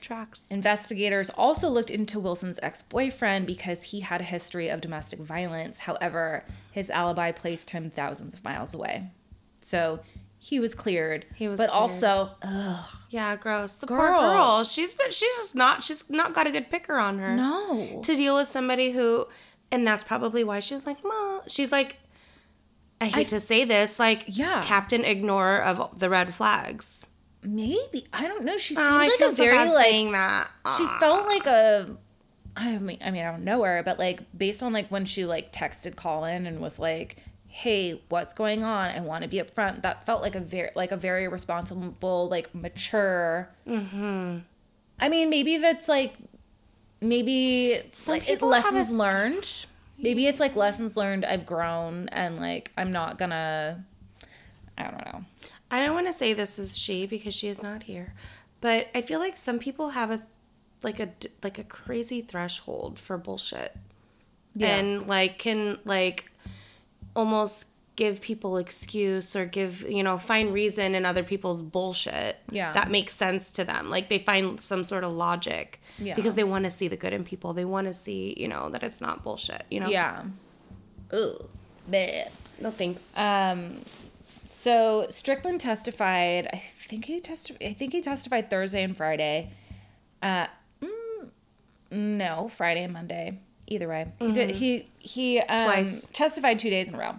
Tracks. 0.00 0.50
Investigators 0.50 1.28
also 1.30 1.68
looked 1.68 1.90
into 1.90 2.18
Wilson's 2.18 2.58
ex 2.62 2.82
boyfriend 2.82 3.46
because 3.46 3.84
he 3.84 4.00
had 4.00 4.20
a 4.20 4.24
history 4.24 4.68
of 4.68 4.80
domestic 4.80 5.18
violence. 5.18 5.80
However, 5.80 6.44
his 6.72 6.88
alibi 6.88 7.32
placed 7.32 7.70
him 7.70 7.90
thousands 7.90 8.32
of 8.32 8.44
miles 8.44 8.72
away. 8.72 9.10
So 9.60 10.00
he 10.42 10.58
was 10.58 10.74
cleared. 10.74 11.26
He 11.34 11.48
was 11.48 11.60
but 11.60 11.68
cleared. 11.68 11.82
also, 11.82 12.30
ugh, 12.42 12.86
Yeah, 13.10 13.36
gross. 13.36 13.76
The 13.76 13.86
poor 13.86 13.98
Girl. 13.98 14.20
girl. 14.22 14.64
She's 14.64 14.94
been. 14.94 15.10
She's 15.10 15.36
just 15.36 15.54
not. 15.54 15.84
She's 15.84 16.08
not 16.10 16.32
got 16.34 16.46
a 16.46 16.50
good 16.50 16.70
picker 16.70 16.96
on 16.98 17.18
her. 17.18 17.36
no. 17.36 18.00
To 18.02 18.14
deal 18.14 18.36
with 18.36 18.48
somebody 18.48 18.90
who, 18.92 19.26
and 19.70 19.86
that's 19.86 20.02
probably 20.02 20.42
why 20.42 20.60
she 20.60 20.72
was 20.74 20.86
like, 20.86 20.96
"Ma." 21.04 21.40
She's 21.46 21.70
like, 21.70 21.98
I 23.02 23.06
hate 23.06 23.28
to 23.28 23.40
say 23.40 23.64
this, 23.64 23.98
like, 23.98 24.24
Yeah. 24.26 24.62
Captain 24.64 25.04
Ignore 25.04 25.60
of 25.62 25.98
the 26.00 26.08
red 26.10 26.32
flags. 26.34 27.10
Maybe. 27.42 28.06
I 28.12 28.26
don't 28.28 28.44
know. 28.44 28.56
She 28.58 28.74
oh, 28.76 28.78
seems 28.78 28.90
Oh, 28.90 28.94
I 28.96 29.06
like 29.08 29.20
a 29.20 29.30
so 29.32 29.44
very, 29.44 29.56
like, 29.68 29.84
saying 29.86 30.12
that. 30.12 30.48
she 30.76 30.84
Aw. 30.84 30.98
felt 31.00 31.26
like 31.26 31.46
a 31.46 31.96
I 32.56 32.78
mean 32.78 32.98
I 33.04 33.10
mean 33.10 33.24
I 33.24 33.30
don't 33.30 33.44
know 33.44 33.62
her, 33.62 33.82
but 33.82 33.98
like 33.98 34.20
based 34.36 34.62
on 34.62 34.72
like 34.72 34.88
when 34.90 35.04
she 35.06 35.24
like 35.24 35.52
texted 35.52 35.96
Colin 35.96 36.46
and 36.46 36.60
was 36.60 36.78
like, 36.78 37.16
Hey, 37.52 38.00
what's 38.08 38.32
going 38.32 38.62
on? 38.62 38.90
I 38.90 39.00
want 39.00 39.22
to 39.24 39.28
be 39.28 39.38
upfront. 39.38 39.82
That 39.82 40.06
felt 40.06 40.22
like 40.22 40.34
a 40.36 40.40
very 40.40 40.70
like 40.76 40.92
a 40.92 40.96
very 40.96 41.26
responsible, 41.28 42.28
like 42.28 42.54
mature 42.54 43.50
Mm-hmm. 43.66 44.38
I 45.02 45.08
mean, 45.08 45.30
maybe 45.30 45.56
that's 45.58 45.88
like 45.88 46.14
maybe 47.00 47.80
Some 47.90 48.14
like 48.14 48.28
it, 48.28 48.42
lessons 48.42 48.90
a- 48.90 48.94
learned. 48.94 49.66
Maybe 49.98 50.26
it's 50.26 50.40
like 50.40 50.56
lessons 50.56 50.96
learned. 50.96 51.24
I've 51.24 51.44
grown 51.46 52.08
and 52.10 52.38
like 52.40 52.70
I'm 52.76 52.90
not 52.92 53.18
gonna 53.18 53.84
I 54.78 54.82
don't 54.84 55.04
know. 55.12 55.24
I 55.70 55.84
don't 55.84 55.94
want 55.94 56.06
to 56.06 56.12
say 56.12 56.32
this 56.32 56.58
is 56.58 56.78
she 56.78 57.06
because 57.06 57.34
she 57.34 57.48
is 57.48 57.62
not 57.62 57.84
here, 57.84 58.14
but 58.60 58.88
I 58.94 59.02
feel 59.02 59.20
like 59.20 59.36
some 59.36 59.58
people 59.58 59.90
have 59.90 60.10
a 60.10 60.20
like 60.82 61.00
a 61.00 61.10
like 61.42 61.58
a 61.58 61.64
crazy 61.64 62.20
threshold 62.22 62.98
for 62.98 63.18
bullshit, 63.18 63.76
Yeah. 64.54 64.76
and 64.76 65.06
like 65.06 65.38
can 65.38 65.78
like 65.84 66.29
almost 67.14 67.66
give 67.96 68.22
people 68.22 68.56
excuse 68.56 69.36
or 69.36 69.44
give 69.44 69.82
you 69.82 70.02
know 70.02 70.16
find 70.16 70.54
reason 70.54 70.94
in 70.94 71.04
other 71.04 71.22
people's 71.22 71.60
bullshit. 71.62 72.38
Yeah. 72.50 72.72
that 72.72 72.90
makes 72.90 73.12
sense 73.14 73.52
to 73.52 73.64
them. 73.64 73.90
Like 73.90 74.08
they 74.08 74.18
find 74.18 74.58
some 74.60 74.84
sort 74.84 75.04
of 75.04 75.12
logic 75.12 75.80
Yeah. 75.98 76.14
because 76.14 76.34
they 76.34 76.44
want 76.44 76.64
to 76.64 76.70
see 76.70 76.88
the 76.88 76.96
good 76.96 77.12
in 77.12 77.24
people. 77.24 77.52
They 77.52 77.64
want 77.66 77.86
to 77.88 77.92
see 77.92 78.34
you 78.38 78.48
know 78.48 78.70
that 78.70 78.82
it's 78.82 79.00
not 79.00 79.22
bullshit. 79.22 79.64
You 79.70 79.80
know. 79.80 79.88
Yeah. 79.88 80.24
Ugh. 81.12 81.48
Bleh. 81.90 82.28
No 82.60 82.70
thanks. 82.70 83.16
Um, 83.16 83.80
so 84.48 85.06
Strickland 85.10 85.60
testified. 85.60 86.48
I 86.52 86.56
think 86.58 87.04
he 87.06 87.20
testified. 87.20 87.66
I 87.68 87.72
think 87.72 87.92
he 87.92 88.00
testified 88.00 88.48
Thursday 88.50 88.82
and 88.82 88.96
Friday. 88.96 89.50
Uh, 90.22 90.46
mm, 90.82 91.30
no, 91.90 92.48
Friday 92.48 92.82
and 92.84 92.92
Monday. 92.92 93.38
Either 93.70 93.88
way, 93.88 94.12
he 94.18 94.32
did. 94.32 94.50
He 94.52 94.88
he 94.98 95.38
um, 95.38 95.46
Mm-hmm. 95.60 95.64
Twice. 95.66 96.08
testified 96.10 96.58
two 96.58 96.70
days 96.70 96.88
in 96.88 96.94
a 96.96 96.98
row. 96.98 97.14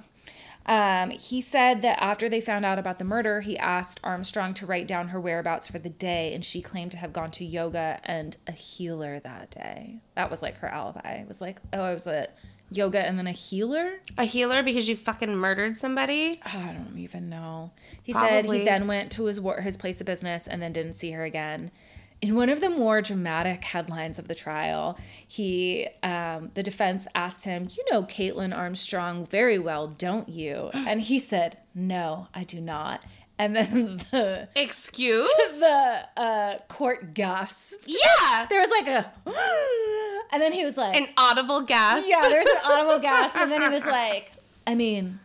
Um, 0.68 1.10
he 1.10 1.42
said 1.42 1.82
that 1.82 2.00
after 2.02 2.30
they 2.30 2.40
found 2.40 2.66
out 2.66 2.78
about 2.78 3.00
the 3.00 3.06
murder, 3.06 3.42
he 3.42 3.58
asked 3.58 4.00
Armstrong 4.04 4.54
to 4.56 4.66
write 4.68 4.88
down 4.88 5.08
her 5.08 5.20
whereabouts 5.20 5.68
for 5.68 5.80
the 5.80 5.90
day, 5.90 6.34
and 6.36 6.46
she 6.46 6.62
claimed 6.62 6.92
to 6.92 6.98
have 6.98 7.12
gone 7.14 7.32
to 7.32 7.46
yoga 7.46 8.00
and 8.06 8.38
a 8.48 8.52
healer 8.52 9.20
that 9.20 9.50
day. 9.50 9.98
That 10.16 10.30
was 10.30 10.44
like 10.44 10.58
her 10.58 10.68
alibi. 10.68 11.14
It 11.14 11.28
was 11.28 11.42
like, 11.42 11.60
oh, 11.74 11.82
I 11.82 11.94
was 11.96 12.06
at 12.06 12.38
yoga 12.70 13.00
and 13.00 13.18
then 13.18 13.28
a 13.28 13.32
healer. 13.32 13.94
a 14.18 14.24
healer 14.24 14.62
because 14.62 14.88
you 14.88 14.96
fucking 14.96 15.36
murdered 15.36 15.76
somebody. 15.76 16.40
I 16.46 16.74
don't 16.78 16.98
even 16.98 17.28
know. 17.30 17.72
He 18.04 18.14
said 18.14 18.46
he 18.46 18.64
then 18.64 18.88
went 18.88 19.12
to 19.14 19.26
his 19.26 19.40
his 19.62 19.78
place 19.78 20.00
of 20.00 20.06
business 20.06 20.48
and 20.48 20.62
then 20.62 20.74
didn't 20.74 20.94
see 20.94 21.12
her 21.12 21.24
again. 21.24 21.72
In 22.22 22.36
one 22.36 22.50
of 22.50 22.62
the 22.62 22.70
more 22.70 23.02
dramatic 23.02 23.64
headlines 23.64 24.20
of 24.20 24.28
the 24.28 24.36
trial, 24.36 24.98
he 25.28 25.88
um, 26.04 26.52
the 26.54 26.62
defense 26.62 27.08
asked 27.16 27.46
him, 27.46 27.68
"You 27.76 27.84
know 27.92 28.04
Kaitlin 28.04 28.56
Armstrong 28.56 29.26
very 29.26 29.58
well, 29.58 29.88
don't 29.88 30.30
you?" 30.30 30.70
And 30.74 31.02
he 31.02 31.18
said, 31.20 31.58
"No, 31.74 32.28
I 32.36 32.44
do 32.44 32.62
not." 32.62 33.04
And 33.40 33.56
then 33.56 33.98
the 34.12 34.50
Excuse? 34.56 35.30
the 35.60 36.06
uh, 36.16 36.58
court 36.68 37.16
gasped. 37.16 37.86
yeah. 37.88 38.46
There 38.50 38.60
was 38.62 38.70
like 38.70 38.88
a, 38.88 39.12
And 40.32 40.42
then 40.42 40.54
he 40.54 40.64
was 40.64 40.78
like, 40.78 40.96
An 40.96 41.08
audible 41.18 41.62
gasp. 41.62 42.08
yeah, 42.08 42.28
there's 42.30 42.46
an 42.46 42.62
audible 42.64 43.00
gasp. 43.00 43.36
And 43.38 43.52
then 43.52 43.64
he 43.64 43.70
was 43.70 43.86
like, 44.00 44.32
I 44.68 44.76
mean, 44.76 45.20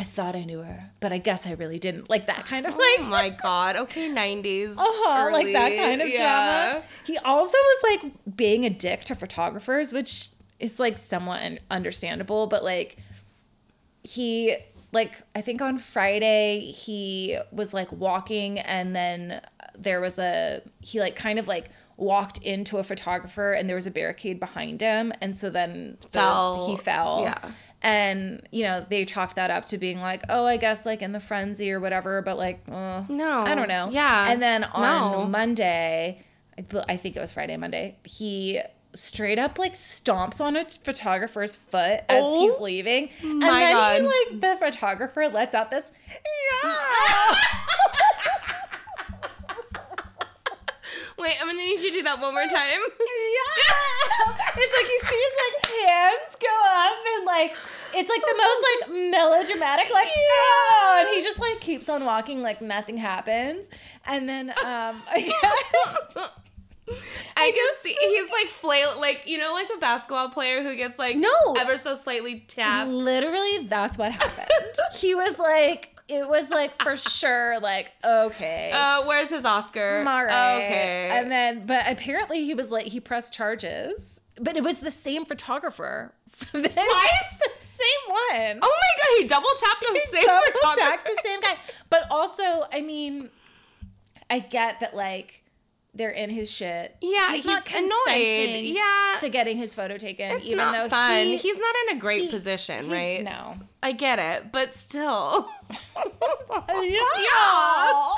I 0.00 0.04
thought 0.04 0.36
I 0.36 0.44
knew 0.44 0.60
her, 0.60 0.90
but 1.00 1.12
I 1.12 1.18
guess 1.18 1.44
I 1.44 1.52
really 1.52 1.78
didn't. 1.80 2.08
Like 2.08 2.26
that 2.28 2.44
kind 2.44 2.64
of 2.66 2.72
like. 2.72 2.82
Oh 3.00 3.06
my 3.10 3.28
god. 3.30 3.74
Okay, 3.76 4.08
90s. 4.14 4.76
uh-huh, 4.78 5.30
like 5.32 5.52
that 5.52 5.74
kind 5.76 6.00
of 6.00 6.08
Yeah. 6.08 6.70
drama. 6.72 6.84
He 7.04 7.18
also 7.18 7.56
was 7.58 7.82
like 8.02 8.36
being 8.36 8.64
a 8.64 8.70
dick 8.70 9.00
to 9.06 9.14
photographers, 9.16 9.92
which 9.92 10.28
is 10.60 10.78
like 10.78 10.98
somewhat 10.98 11.58
understandable, 11.70 12.46
but 12.46 12.62
like 12.62 12.96
he 14.04 14.56
like 14.92 15.20
I 15.34 15.40
think 15.40 15.60
on 15.60 15.78
Friday 15.78 16.60
he 16.70 17.36
was 17.52 17.74
like 17.74 17.90
walking 17.92 18.58
and 18.60 18.94
then 18.96 19.40
there 19.78 20.00
was 20.00 20.18
a 20.18 20.62
he 20.80 21.00
like 21.00 21.16
kind 21.16 21.38
of 21.38 21.46
like 21.48 21.70
walked 21.96 22.38
into 22.42 22.78
a 22.78 22.84
photographer 22.84 23.50
and 23.52 23.68
there 23.68 23.74
was 23.76 23.86
a 23.86 23.90
barricade 23.90 24.38
behind 24.38 24.80
him 24.80 25.12
and 25.20 25.36
so 25.36 25.50
then 25.50 25.98
the- 26.00 26.08
Fell. 26.08 26.66
he 26.68 26.76
fell 26.76 27.22
Yeah. 27.22 27.50
And 27.82 28.42
you 28.50 28.64
know 28.64 28.84
they 28.88 29.04
chalked 29.04 29.36
that 29.36 29.50
up 29.50 29.64
to 29.66 29.78
being 29.78 30.00
like 30.00 30.22
oh 30.28 30.44
i 30.44 30.56
guess 30.56 30.84
like 30.84 31.00
in 31.00 31.12
the 31.12 31.20
frenzy 31.20 31.70
or 31.70 31.78
whatever 31.78 32.20
but 32.22 32.36
like 32.36 32.60
uh, 32.70 33.04
No. 33.08 33.44
i 33.46 33.54
don't 33.54 33.68
know 33.68 33.88
Yeah. 33.92 34.30
and 34.30 34.42
then 34.42 34.64
on 34.64 35.12
No. 35.12 35.24
monday 35.26 36.22
I 36.88 36.96
think 36.96 37.16
it 37.16 37.20
was 37.20 37.30
friday 37.32 37.56
monday 37.56 37.96
he 38.04 38.60
straight 38.94 39.38
up 39.38 39.58
like 39.60 39.74
stomps 39.74 40.40
on 40.40 40.56
a 40.56 40.64
photographer's 40.64 41.54
foot 41.54 42.00
as 42.08 42.22
Oh 42.24 42.50
he's 42.50 42.60
leaving 42.60 43.10
and 43.22 43.38
my 43.38 43.46
then 43.48 43.74
God. 43.74 44.00
he 44.00 44.06
like 44.06 44.40
the 44.40 44.66
photographer 44.66 45.28
lets 45.32 45.54
out 45.54 45.70
this 45.70 45.92
yeah 46.64 46.74
Wait, 51.18 51.34
I'm 51.40 51.48
gonna 51.48 51.58
need 51.58 51.80
you 51.80 51.90
to 51.90 51.96
do 51.98 52.02
that 52.04 52.20
one 52.20 52.32
more 52.32 52.42
time. 52.42 52.50
yeah. 52.52 54.34
It's 54.56 54.74
like 54.74 54.88
you 54.88 55.00
see 55.08 55.20
his 55.26 55.34
like 55.44 55.88
hands 55.88 56.36
go 56.40 56.56
up 56.70 56.98
and 57.16 57.26
like 57.26 57.52
it's 57.94 58.08
like 58.08 58.20
the 58.20 58.36
most 58.36 58.60
like 58.68 59.10
melodramatic 59.12 59.92
like 59.92 60.08
oh, 60.08 61.04
and 61.06 61.14
he 61.16 61.22
just 61.22 61.38
like 61.40 61.60
keeps 61.60 61.88
on 61.88 62.04
walking 62.04 62.42
like 62.42 62.60
nothing 62.60 62.96
happens 62.98 63.68
and 64.06 64.28
then 64.28 64.50
um 64.50 64.56
I 65.10 65.20
guess 65.20 66.30
I 67.36 67.52
can 67.52 67.74
see 67.80 67.94
he's 68.00 68.30
like 68.32 68.46
flail, 68.46 68.98
like 69.00 69.24
you 69.26 69.38
know, 69.38 69.52
like 69.54 69.68
a 69.76 69.78
basketball 69.78 70.30
player 70.30 70.62
who 70.62 70.74
gets 70.74 70.98
like 70.98 71.16
No. 71.16 71.28
ever 71.58 71.76
so 71.76 71.94
slightly 71.94 72.40
tapped. 72.48 72.88
literally 72.90 73.66
that's 73.66 73.98
what 73.98 74.12
happened. 74.12 74.48
he 74.96 75.14
was 75.14 75.38
like 75.38 75.94
it 76.08 76.28
was 76.28 76.50
like 76.50 76.82
for 76.82 76.96
sure 76.96 77.60
like 77.60 77.92
okay. 78.04 78.70
Uh, 78.78 79.02
where's 79.04 79.30
his 79.30 79.44
Oscar? 79.44 80.02
right. 80.04 80.62
Okay. 80.64 81.10
And 81.12 81.30
then, 81.30 81.66
but 81.66 81.90
apparently 81.90 82.44
he 82.44 82.54
was 82.54 82.70
like, 82.70 82.84
he 82.84 83.00
pressed 83.00 83.32
charges, 83.34 84.20
but 84.40 84.56
it 84.56 84.62
was 84.62 84.80
the 84.80 84.90
same 84.90 85.24
photographer. 85.24 86.14
Twice? 86.50 87.42
same 87.78 88.08
one. 88.08 88.58
oh 88.62 88.76
my 88.80 88.92
god, 88.98 89.18
he 89.18 89.24
double 89.24 89.48
tapped 89.58 89.80
the 89.80 90.00
same 90.04 90.24
double 90.24 90.46
photographer. 90.52 91.08
the 91.16 91.22
same 91.24 91.40
guy. 91.40 91.54
But 91.90 92.06
also, 92.10 92.64
I 92.72 92.80
mean, 92.80 93.30
I 94.30 94.38
get 94.40 94.80
that 94.80 94.94
like 94.94 95.42
they're 95.98 96.10
in 96.10 96.30
his 96.30 96.50
shit. 96.50 96.96
Yeah, 97.02 97.18
not 97.18 97.34
he's 97.34 97.66
annoyed. 97.74 98.64
Yeah. 98.76 99.16
to 99.20 99.28
getting 99.28 99.56
his 99.58 99.74
photo 99.74 99.96
taken. 99.98 100.30
It's 100.30 100.46
even 100.46 100.58
not 100.58 100.72
though 100.74 100.88
fun. 100.88 101.26
he- 101.26 101.36
he's 101.36 101.58
not 101.58 101.74
in 101.90 101.96
a 101.96 102.00
great 102.00 102.22
he- 102.22 102.30
position, 102.30 102.86
he- 102.86 102.92
right? 102.92 103.22
No. 103.24 103.56
I 103.82 103.92
get 103.92 104.18
it, 104.18 104.50
but 104.52 104.74
still. 104.74 105.48
Yeah. 105.68 106.98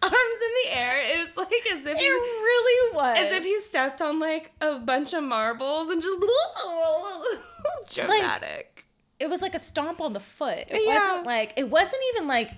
Arms 0.00 0.40
in 0.46 0.52
the 0.64 0.78
air. 0.78 1.02
It 1.12 1.26
was 1.26 1.36
like 1.36 1.52
as 1.72 1.84
if 1.86 1.96
It 1.96 1.98
he 1.98 2.08
really 2.08 2.94
was. 2.96 3.18
as 3.18 3.32
if 3.32 3.44
he 3.44 3.58
stepped 3.60 4.00
on 4.00 4.20
like 4.20 4.52
a 4.60 4.78
bunch 4.78 5.12
of 5.12 5.22
marbles 5.24 5.88
and 5.88 6.00
just 6.00 6.16
dramatic. 7.94 8.84
it 9.20 9.28
was 9.28 9.42
like 9.42 9.54
a 9.54 9.58
stomp 9.58 10.00
on 10.00 10.12
the 10.12 10.20
foot. 10.20 10.64
It 10.68 10.82
Yeah. 10.86 11.08
wasn't 11.10 11.26
like 11.26 11.52
it 11.58 11.68
wasn't 11.68 12.00
even 12.14 12.28
like 12.28 12.50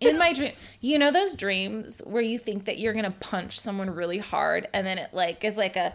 in 0.00 0.18
my 0.18 0.32
dream. 0.32 0.52
You 0.80 0.98
know 0.98 1.10
those 1.10 1.36
dreams 1.36 2.00
where 2.04 2.22
you 2.22 2.38
think 2.38 2.64
that 2.66 2.78
you're 2.78 2.92
gonna 2.94 3.10
punch 3.20 3.58
someone 3.58 3.90
really 3.90 4.18
hard 4.18 4.68
and 4.74 4.86
then 4.86 4.98
it 4.98 5.12
like 5.12 5.44
is 5.44 5.56
like 5.56 5.76
a 5.76 5.92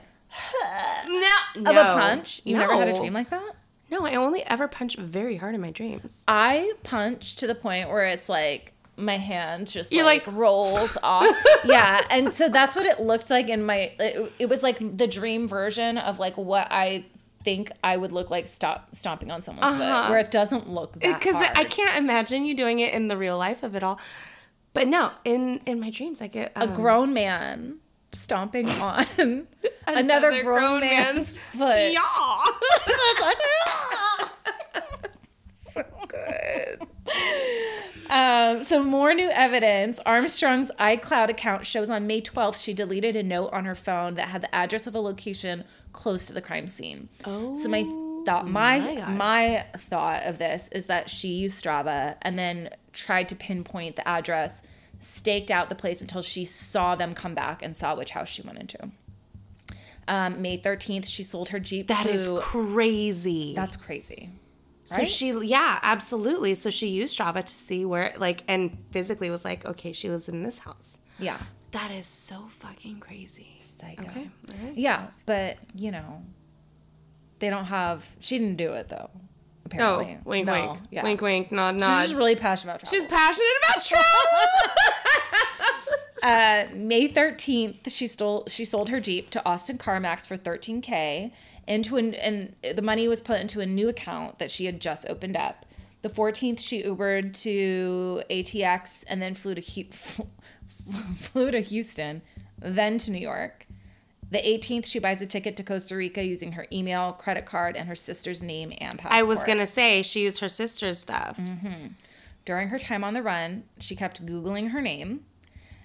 no, 1.08 1.28
of 1.58 1.64
no. 1.64 1.72
a 1.82 1.86
punch. 2.00 2.42
You 2.44 2.58
never 2.58 2.74
had 2.76 2.88
a 2.88 2.94
dream 2.94 3.14
like 3.14 3.30
that? 3.30 3.56
No, 3.92 4.06
I 4.06 4.16
only 4.16 4.44
ever 4.46 4.68
punch 4.68 4.98
very 4.98 5.38
hard 5.38 5.56
in 5.56 5.62
my 5.62 5.72
dreams. 5.72 6.24
I 6.28 6.74
punch 6.84 7.38
to 7.38 7.48
the 7.48 7.56
point 7.56 7.90
where 7.90 8.06
it's 8.06 8.30
like 8.30 8.74
my 8.98 9.18
hand 9.18 9.68
just 9.68 9.92
You're 9.92 10.04
like, 10.06 10.28
like- 10.28 10.36
rolls 10.36 10.98
off. 11.04 11.26
yeah, 11.66 12.02
and 12.12 12.34
so 12.34 12.50
that's 12.50 12.76
what 12.76 12.86
it 12.86 13.00
looked 13.00 13.30
like 13.30 13.50
in 13.50 13.64
my. 13.66 13.92
It, 14.00 14.34
it 14.40 14.50
was 14.50 14.62
like 14.62 14.78
the 14.80 15.08
dream 15.08 15.48
version 15.48 15.98
of 15.98 16.20
like 16.20 16.38
what 16.38 16.68
I 16.70 17.06
think 17.44 17.72
I 17.84 17.98
would 17.98 18.12
look 18.12 18.30
like 18.30 18.48
stop 18.48 18.96
stomping 18.96 19.32
on 19.32 19.42
someone's 19.42 19.76
foot, 19.76 19.82
Uh-huh. 19.84 20.10
where 20.10 20.20
it 20.20 20.32
doesn't 20.32 20.70
look 20.70 20.94
that 20.94 21.20
Because. 21.20 21.36
I 21.56 21.64
can't 21.64 21.98
imagine 21.98 22.46
you 22.46 22.56
doing 22.56 22.80
it 22.80 22.94
in 22.94 23.08
the 23.08 23.18
real 23.18 23.38
life 23.38 23.64
of 23.64 23.76
it 23.76 23.84
all. 23.84 24.00
But 24.74 24.88
no, 24.88 25.12
in 25.26 25.62
in 25.66 25.80
my 25.80 25.90
dreams, 25.90 26.22
I 26.22 26.28
get 26.28 26.52
a 26.56 26.64
um, 26.70 26.76
grown 26.76 27.14
man 27.14 27.78
stomping 28.12 28.70
on 28.82 29.48
another, 29.88 30.44
grown, 30.44 30.82
man's, 30.82 31.38
foot. 31.58 31.92
Yeah. 31.92 32.02
So 35.72 35.84
good. 36.08 36.59
Um, 38.50 38.64
so 38.64 38.84
more 38.84 39.14
new 39.14 39.30
evidence. 39.30 40.00
Armstrong's 40.06 40.72
iCloud 40.80 41.30
account 41.30 41.66
shows 41.66 41.90
on 41.90 42.08
May 42.08 42.22
12th 42.22 42.64
she 42.64 42.74
deleted 42.74 43.16
a 43.16 43.24
note 43.24 43.52
on 43.54 43.66
her 43.66 43.76
phone 43.76 44.16
that 44.16 44.30
had 44.30 44.42
the 44.42 44.54
address 44.54 44.88
of 44.88 44.96
a 44.96 45.00
location 45.00 45.64
close 45.94 46.28
to 46.28 46.34
the 46.34 46.42
crime 46.42 46.68
scene. 46.68 47.10
Oh, 47.26 47.54
so 47.54 47.70
my 47.70 47.84
thought, 48.26 48.48
my 48.48 48.80
my 48.80 49.16
my 49.16 49.66
thought 49.78 50.24
of 50.26 50.38
this 50.38 50.68
is 50.70 50.88
that 50.88 51.10
she 51.10 51.30
used 51.30 51.64
Strava 51.64 52.18
and 52.22 52.38
then 52.38 52.70
tried 52.94 53.30
to 53.30 53.36
pinpoint 53.36 53.96
the 53.96 54.08
address, 54.08 54.64
staked 55.00 55.52
out 55.52 55.70
the 55.70 55.76
place 55.76 56.02
until 56.02 56.22
she 56.22 56.46
saw 56.46 56.96
them 56.96 57.14
come 57.14 57.36
back 57.36 57.62
and 57.62 57.76
saw 57.76 57.96
which 57.96 58.12
house 58.12 58.30
she 58.30 58.42
went 58.42 58.60
into. 58.60 58.92
Um, 60.08 60.42
May 60.42 60.58
13th, 60.58 61.06
she 61.08 61.22
sold 61.22 61.50
her 61.50 61.60
Jeep. 61.60 61.88
That 61.88 62.08
to, 62.08 62.10
is 62.10 62.30
crazy. 62.40 63.54
that's 63.56 63.76
crazy. 63.76 64.30
So 64.90 64.98
right? 64.98 65.08
she, 65.08 65.32
yeah, 65.46 65.80
absolutely. 65.84 66.56
So 66.56 66.72
she 66.72 66.88
used 66.88 67.16
Strava 67.18 67.44
to 67.44 67.52
see 67.52 67.86
where, 67.86 68.12
like, 68.18 68.42
and 68.48 68.76
physically 68.92 69.30
was 69.30 69.46
like, 69.46 69.64
okay, 69.66 69.92
she 69.92 70.10
lives 70.10 70.28
in 70.30 70.42
this 70.42 70.58
house. 70.58 70.98
Yeah. 71.20 71.38
That 71.72 71.92
is 71.92 72.08
so 72.08 72.40
fucking 72.48 73.00
crazy. 73.00 73.58
Psycho. 73.62 74.02
Okay. 74.04 74.30
right. 74.64 74.74
Yeah, 74.76 75.06
but 75.28 75.58
you 75.76 75.92
know, 75.92 76.24
they 77.38 77.52
don't 77.52 77.66
have. 77.66 78.04
She 78.20 78.40
didn't 78.40 78.56
do 78.58 78.72
it 78.74 78.90
though. 78.90 79.12
Apparently. 79.66 79.86
Oh, 79.86 80.00
Apparently, 80.02 80.22
wink, 80.26 80.46
No, 80.48 80.54
wink, 80.54 80.80
yeah. 80.90 81.04
wink, 81.04 81.22
wink, 81.22 81.52
nod, 81.52 81.76
She's 81.76 81.82
nod. 81.82 82.04
just 82.06 82.16
really 82.16 82.36
passionate 82.36 82.72
about 82.74 82.80
travel. 82.80 82.94
She's 83.00 83.06
passionate 83.06 83.48
about 83.70 83.84
travel. 83.84 84.06
uh, 86.24 86.66
May 86.74 87.08
thirteenth, 87.08 87.92
she 87.92 88.08
stole. 88.08 88.46
She 88.48 88.66
sold 88.66 88.90
her 88.90 89.00
Jeep 89.00 89.30
to 89.32 89.46
Austin 89.46 89.78
CarMax 89.78 90.28
for 90.28 90.38
thirteen 90.38 90.82
k. 90.82 91.32
Into 91.68 91.98
an 91.98 92.16
and 92.16 92.56
the 92.76 92.82
money 92.82 93.08
was 93.08 93.22
put 93.22 93.40
into 93.40 93.60
a 93.60 93.66
new 93.66 93.90
account 93.90 94.40
that 94.40 94.50
she 94.50 94.66
had 94.66 94.82
just 94.82 95.08
opened 95.08 95.38
up. 95.38 95.66
The 96.02 96.10
fourteenth, 96.10 96.60
she 96.60 96.84
Ubered 96.84 97.40
to 97.44 98.24
ATX 98.30 99.04
and 99.08 99.22
then 99.22 99.36
flew 99.36 99.56
to 99.56 99.62
flew 101.16 101.52
to 101.52 101.60
Houston, 101.60 102.22
then 102.60 102.98
to 103.00 103.12
New 103.12 103.20
York. 103.20 103.68
The 104.32 104.38
18th, 104.38 104.86
she 104.86 105.00
buys 105.00 105.22
a 105.22 105.26
ticket 105.26 105.58
to 105.58 105.64
Costa 105.64 105.96
Rica 105.96 106.24
using 106.24 106.52
her 106.52 106.68
email, 106.72 107.14
credit 107.14 107.46
card, 107.46 107.76
and 107.76 107.88
her 107.88 107.96
sister's 107.96 108.44
name 108.44 108.72
and 108.80 109.00
passport. 109.00 109.14
I 109.14 109.24
was 109.24 109.44
gonna 109.44 109.66
say 109.66 110.04
she 110.04 110.22
used 110.22 110.40
her 110.42 110.48
sister's 110.48 111.00
stuff. 111.00 111.38
Mm-hmm. 111.38 111.88
During 112.46 112.70
her 112.70 112.80
time 112.80 113.04
on 113.04 113.14
the 113.14 113.24
run, 113.24 113.64
she 113.80 113.96
kept 113.96 114.26
Googling 114.26 114.72
her 114.72 114.82
name, 114.82 115.26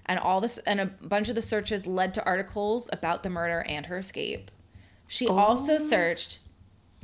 and 0.05 0.19
all 0.19 0.41
this 0.41 0.57
and 0.59 0.79
a 0.79 0.85
bunch 0.85 1.29
of 1.29 1.35
the 1.35 1.41
searches 1.41 1.87
led 1.87 2.13
to 2.13 2.25
articles 2.25 2.89
about 2.91 3.23
the 3.23 3.29
murder 3.29 3.65
and 3.67 3.85
her 3.87 3.97
escape. 3.97 4.51
She 5.07 5.27
also 5.27 5.75
oh. 5.75 5.77
searched, 5.77 6.39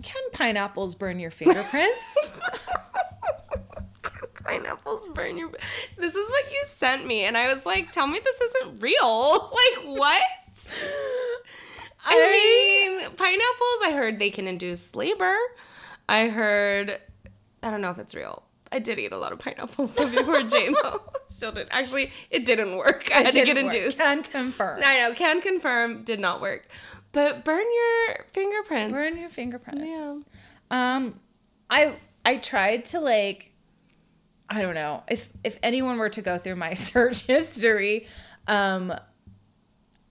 "Can 0.02 0.24
pineapples 0.34 0.96
burn 0.96 1.20
your 1.20 1.32
fingerprints?" 1.32 2.18
Pineapples 4.44 5.10
burn 5.10 5.38
your. 5.38 5.52
This 5.98 6.16
is 6.16 6.30
what 6.30 6.52
you 6.52 6.62
sent 6.66 7.06
me, 7.06 7.26
and 7.26 7.38
I 7.38 7.52
was 7.52 7.66
like, 7.66 7.92
"Tell 7.92 8.08
me 8.08 8.20
this 8.24 8.42
isn't 8.42 8.82
real." 8.82 9.52
Like 9.62 9.86
what? 9.86 10.22
I 12.06 12.98
mean, 12.98 13.10
pineapples. 13.16 13.82
I 13.84 13.92
heard 13.94 14.20
they 14.20 14.30
can 14.32 14.48
induce 14.48 14.96
labor. 14.96 15.36
I 16.10 16.30
heard. 16.30 16.98
I 17.62 17.70
don't 17.70 17.82
know 17.82 17.92
if 17.92 18.00
it's 18.00 18.16
real. 18.16 18.44
I 18.72 18.80
did 18.80 18.98
eat 19.00 19.12
a 19.12 19.18
lot 19.18 19.32
of 19.34 19.40
pineapples 19.40 19.96
before 19.96 20.36
JMO. 20.42 21.00
Still 21.28 21.52
did. 21.52 21.68
Actually, 21.72 22.12
it 22.30 22.46
didn't 22.46 22.78
work. 22.78 23.10
I 23.14 23.20
had 23.24 23.34
to 23.34 23.44
get 23.44 23.56
work. 23.58 23.66
induced. 23.74 23.98
Can 23.98 24.24
confirm. 24.24 24.80
I 24.84 25.00
know. 25.02 25.14
Can 25.14 25.42
confirm. 25.42 26.04
Did 26.04 26.20
not 26.20 26.40
work. 26.42 26.66
But 27.12 27.44
burn 27.44 27.66
your 27.76 28.26
fingerprints. 28.28 28.94
Burn 28.94 29.18
your 29.18 29.30
fingerprints. 29.30 29.84
Yeah. 29.86 30.22
Um, 30.72 31.20
I 31.70 31.96
I 32.26 32.38
tried 32.38 32.86
to 32.86 33.02
like, 33.02 33.52
I 34.50 34.62
don't 34.62 34.76
know 34.76 35.04
if 35.10 35.30
if 35.44 35.60
anyone 35.62 35.98
were 35.98 36.10
to 36.10 36.22
go 36.22 36.38
through 36.38 36.56
my 36.56 36.74
search 36.76 37.26
history, 37.28 38.08
um, 38.48 38.94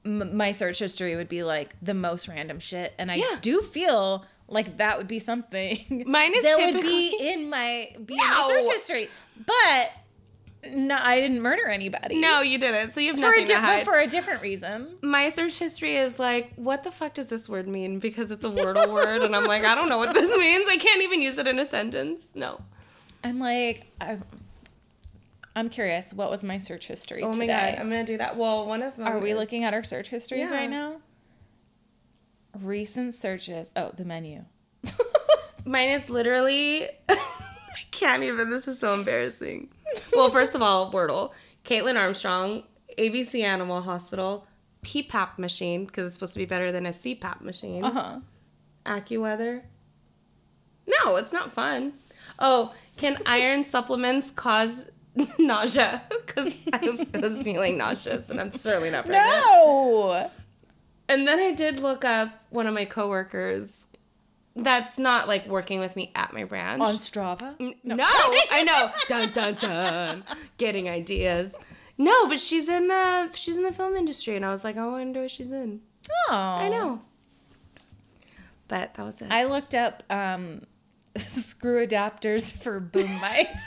m- 0.04 0.36
my 0.36 0.52
search 0.52 0.78
history 0.78 1.16
would 1.16 1.28
be 1.30 1.42
like 1.42 1.74
the 1.80 1.94
most 1.94 2.28
random 2.28 2.58
shit, 2.58 2.92
and 2.98 3.10
I 3.10 3.14
Yeah. 3.16 3.36
do 3.40 3.62
feel 3.62 4.26
like 4.50 4.76
that 4.78 4.98
would 4.98 5.08
be 5.08 5.18
something 5.18 5.78
Mine 6.06 6.34
is 6.34 6.42
that 6.44 6.72
would 6.74 6.82
be 6.82 7.16
in 7.20 7.48
my 7.48 7.88
be 8.04 8.14
in 8.14 8.18
my 8.18 8.60
search 8.62 8.74
history, 8.76 9.08
but 9.46 9.92
no, 10.74 10.98
I 11.00 11.20
didn't 11.20 11.40
murder 11.40 11.68
anybody. 11.68 12.20
No, 12.20 12.42
you 12.42 12.58
didn't. 12.58 12.90
So 12.90 13.00
you 13.00 13.12
have 13.12 13.18
for 13.20 13.26
a 13.28 13.30
nothing 13.30 13.46
to 13.46 13.52
di- 13.54 13.60
hide. 13.60 13.84
for 13.86 13.98
a 13.98 14.06
different 14.06 14.42
reason. 14.42 14.98
my 15.00 15.30
search 15.30 15.58
history 15.58 15.96
is 15.96 16.18
like, 16.18 16.52
what 16.56 16.82
the 16.84 16.90
fuck 16.90 17.14
does 17.14 17.28
this 17.28 17.48
word 17.48 17.66
mean? 17.66 17.98
Because 17.98 18.30
it's 18.30 18.44
a 18.44 18.50
Wordle 18.50 18.92
word, 18.92 19.22
and 19.22 19.34
I'm 19.34 19.46
like, 19.46 19.64
I 19.64 19.74
don't 19.74 19.88
know 19.88 19.96
what 19.96 20.12
this 20.12 20.30
means. 20.38 20.68
I 20.68 20.76
can't 20.76 21.00
even 21.02 21.22
use 21.22 21.38
it 21.38 21.46
in 21.46 21.58
a 21.58 21.64
sentence. 21.64 22.36
No. 22.36 22.60
I'm 23.24 23.38
like, 23.38 23.86
I, 24.02 24.18
I'm 25.56 25.68
curious. 25.70 26.12
What 26.12 26.30
was 26.30 26.44
my 26.44 26.58
search 26.58 26.86
history 26.86 27.22
Oh 27.22 27.32
today? 27.32 27.46
my 27.46 27.52
god, 27.52 27.78
I'm 27.80 27.88
gonna 27.88 28.04
do 28.04 28.18
that. 28.18 28.36
Well, 28.36 28.66
one 28.66 28.82
of 28.82 28.96
them. 28.96 29.06
Are 29.06 29.18
we 29.18 29.30
is- 29.30 29.38
looking 29.38 29.64
at 29.64 29.72
our 29.74 29.82
search 29.82 30.08
histories 30.08 30.50
Yeah. 30.50 30.56
right 30.58 30.70
now? 30.70 30.99
Recent 32.62 33.14
searches. 33.14 33.72
Oh, 33.76 33.90
the 33.96 34.04
menu. 34.04 34.44
Mine 35.64 35.90
is 35.90 36.10
literally. 36.10 36.88
I 37.08 37.16
can't 37.90 38.22
even. 38.22 38.50
This 38.50 38.68
is 38.68 38.78
so 38.78 38.92
embarrassing. 38.94 39.68
Well, 40.14 40.30
first 40.30 40.54
of 40.54 40.62
all, 40.62 40.92
Wordle, 40.92 41.32
Kaitlin 41.64 41.98
Armstrong, 41.98 42.62
ABC 42.98 43.42
Animal 43.42 43.82
Hospital, 43.82 44.46
PPAP 44.82 45.38
machine 45.38 45.84
because 45.84 46.06
it's 46.06 46.14
supposed 46.14 46.32
to 46.34 46.38
be 46.38 46.46
better 46.46 46.72
than 46.72 46.86
a 46.86 46.90
CPAP 46.90 47.40
machine. 47.40 47.84
Uh 47.84 47.92
huh. 47.92 48.18
AccuWeather. 48.86 49.62
No, 50.86 51.16
it's 51.16 51.32
not 51.32 51.52
fun. 51.52 51.92
Oh, 52.38 52.74
can 52.96 53.16
iron 53.26 53.64
supplements 53.64 54.30
cause 54.30 54.90
nausea? 55.38 56.02
Because 56.26 56.66
I 56.72 56.78
was 57.20 57.42
feeling 57.42 57.78
nauseous, 57.78 58.30
and 58.30 58.40
I'm 58.40 58.50
certainly 58.50 58.90
not 58.90 59.06
pregnant. 59.06 59.28
No. 59.44 60.30
And 61.10 61.26
then 61.26 61.40
I 61.40 61.50
did 61.50 61.80
look 61.80 62.04
up 62.04 62.30
one 62.50 62.68
of 62.68 62.72
my 62.74 62.84
coworkers. 62.84 63.88
That's 64.54 64.96
not 64.96 65.26
like 65.26 65.44
working 65.48 65.80
with 65.80 65.96
me 65.96 66.12
at 66.14 66.32
my 66.32 66.44
branch. 66.44 66.80
On 66.80 66.94
Strava. 66.94 67.58
no, 67.82 67.96
I 67.98 68.62
know. 68.62 68.90
Dun 69.08 69.32
dun 69.32 69.54
dun. 69.54 70.24
Getting 70.56 70.88
ideas. 70.88 71.58
No, 71.98 72.28
but 72.28 72.38
she's 72.38 72.68
in 72.68 72.86
the 72.86 73.30
she's 73.34 73.56
in 73.56 73.64
the 73.64 73.72
film 73.72 73.96
industry, 73.96 74.36
and 74.36 74.46
I 74.46 74.50
was 74.52 74.62
like, 74.62 74.76
I 74.76 74.86
wonder 74.86 75.22
what 75.22 75.32
she's 75.32 75.50
in. 75.50 75.80
Oh, 76.30 76.34
I 76.34 76.68
know. 76.68 77.02
But 78.68 78.94
that 78.94 79.04
was 79.04 79.20
it. 79.20 79.28
I 79.32 79.46
looked 79.46 79.74
up 79.74 80.04
um, 80.10 80.62
screw 81.16 81.84
adapters 81.84 82.56
for 82.56 82.78
boom 82.78 83.08
mics. 83.18 83.62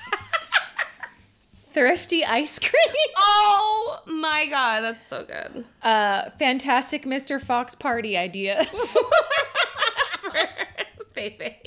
Thrifty 1.73 2.23
ice 2.23 2.59
cream. 2.59 2.95
oh 3.17 3.99
my 4.05 4.47
god, 4.49 4.81
that's 4.81 5.05
so 5.05 5.25
good. 5.25 5.65
Uh, 5.81 6.29
fantastic 6.39 7.03
Mr. 7.03 7.41
Fox 7.41 7.75
party 7.75 8.15
ideas. 8.17 8.95
Baby. 11.15 11.57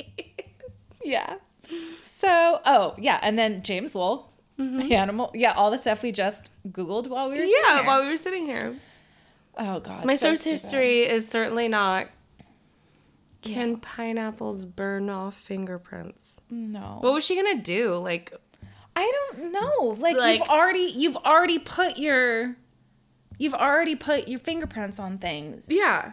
yeah. 1.04 1.36
So, 2.02 2.60
oh 2.64 2.94
yeah, 2.98 3.18
and 3.22 3.38
then 3.38 3.62
James 3.62 3.94
Wolk, 3.94 4.24
Mm-hmm. 4.58 4.78
the 4.78 4.94
animal. 4.94 5.30
Yeah, 5.34 5.52
all 5.52 5.70
the 5.70 5.78
stuff 5.78 6.02
we 6.02 6.12
just 6.12 6.48
googled 6.70 7.08
while 7.08 7.28
we 7.28 7.34
were. 7.34 7.40
sitting 7.42 7.54
Yeah, 7.66 7.86
while 7.86 8.00
we 8.02 8.08
were 8.08 8.16
sitting 8.16 8.46
here. 8.46 8.74
Oh 9.58 9.80
god. 9.80 10.06
My 10.06 10.16
so 10.16 10.28
source 10.28 10.40
stupid. 10.40 10.52
history 10.52 10.98
is 11.00 11.28
certainly 11.28 11.68
not. 11.68 12.06
Can 13.42 13.76
pineapples 13.76 14.64
burn 14.64 15.10
off 15.10 15.34
fingerprints? 15.34 16.40
No. 16.48 16.98
What 17.02 17.12
was 17.12 17.26
she 17.26 17.36
gonna 17.36 17.60
do? 17.62 17.96
Like, 17.96 18.32
I 18.96 19.12
don't 19.30 19.52
know. 19.52 19.94
Like, 19.98 20.16
Like- 20.16 20.38
you've 20.40 20.48
already 20.48 20.92
you've 20.96 21.16
already 21.16 21.59
put 21.59 21.98
your 21.98 22.56
you've 23.38 23.54
already 23.54 23.94
put 23.94 24.26
your 24.28 24.38
fingerprints 24.40 24.98
on 24.98 25.18
things. 25.18 25.66
yeah, 25.68 26.12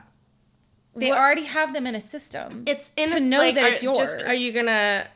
They 0.95 1.09
What- 1.09 1.17
already 1.17 1.45
have 1.45 1.73
them 1.73 1.87
in 1.87 1.95
a 1.95 1.99
system. 1.99 2.65
it's 2.67 2.91
in 2.97 3.09
To 3.09 3.17
a, 3.17 3.19
know 3.21 3.37
like, 3.39 3.55
that 3.55 3.63
are, 3.63 3.67
it's 3.73 3.81
Just, 3.81 3.99
yours. 4.17 4.23
are 4.25 4.33
you 4.33 4.51
gonna? 4.51 5.07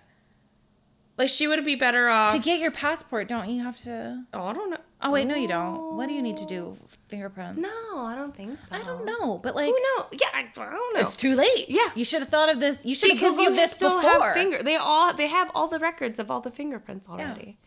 Like, 1.17 1.30
she 1.30 1.47
would 1.47 1.63
be 1.65 1.75
better 1.75 2.08
off. 2.10 2.34
to 2.34 2.39
get 2.39 2.60
your 2.60 2.71
passport, 2.71 3.27
don't 3.27 3.49
you 3.49 3.63
have 3.63 3.77
to? 3.80 4.23
oh, 4.34 4.45
I 4.47 4.53
don't 4.53 4.69
know. 4.69 4.77
Oh 4.99 5.12
wait, 5.12 5.27
no, 5.27 5.36
you 5.36 5.47
don't. 5.47 5.95
What 5.95 6.07
do 6.07 6.13
you 6.13 6.21
need 6.23 6.38
to 6.38 6.45
do? 6.45 6.75
Fingerprints? 7.07 7.60
No, 7.62 7.69
I 7.99 8.15
don't 8.15 8.36
think 8.36 8.57
so. 8.57 8.75
I 8.75 8.81
don't 8.81 9.05
know, 9.05 9.38
but 9.38 9.55
like, 9.55 9.65
Who 9.67 9.71
knows? 9.71 10.05
Yeah, 10.12 10.27
I, 10.33 10.39
I 10.39 10.71
don't 10.71 10.95
know. 10.95 11.01
it's 11.01 11.15
too 11.15 11.36
late. 11.36 11.65
Yeah. 11.69 11.88
you 11.95 12.03
should 12.03 12.21
have 12.21 12.29
thought 12.29 12.51
of 12.51 12.60
this. 12.60 12.83
You 12.86 12.95
should 12.95 13.12
have 13.12 13.19
because 13.19 13.38
googled 13.38 13.43
you 13.43 13.49
this 13.55 13.73
still 13.73 14.01
before. 14.01 14.23
have 14.23 14.33
finger. 14.33 14.63
They 14.63 14.75
all 14.75 15.13
they 15.13 15.27
have 15.27 15.51
all 15.53 15.67
the 15.67 15.77
records 15.79 16.17
of 16.17 16.31
all 16.31 16.41
the 16.41 16.49
fingerprints 16.51 17.07
already. 17.07 17.57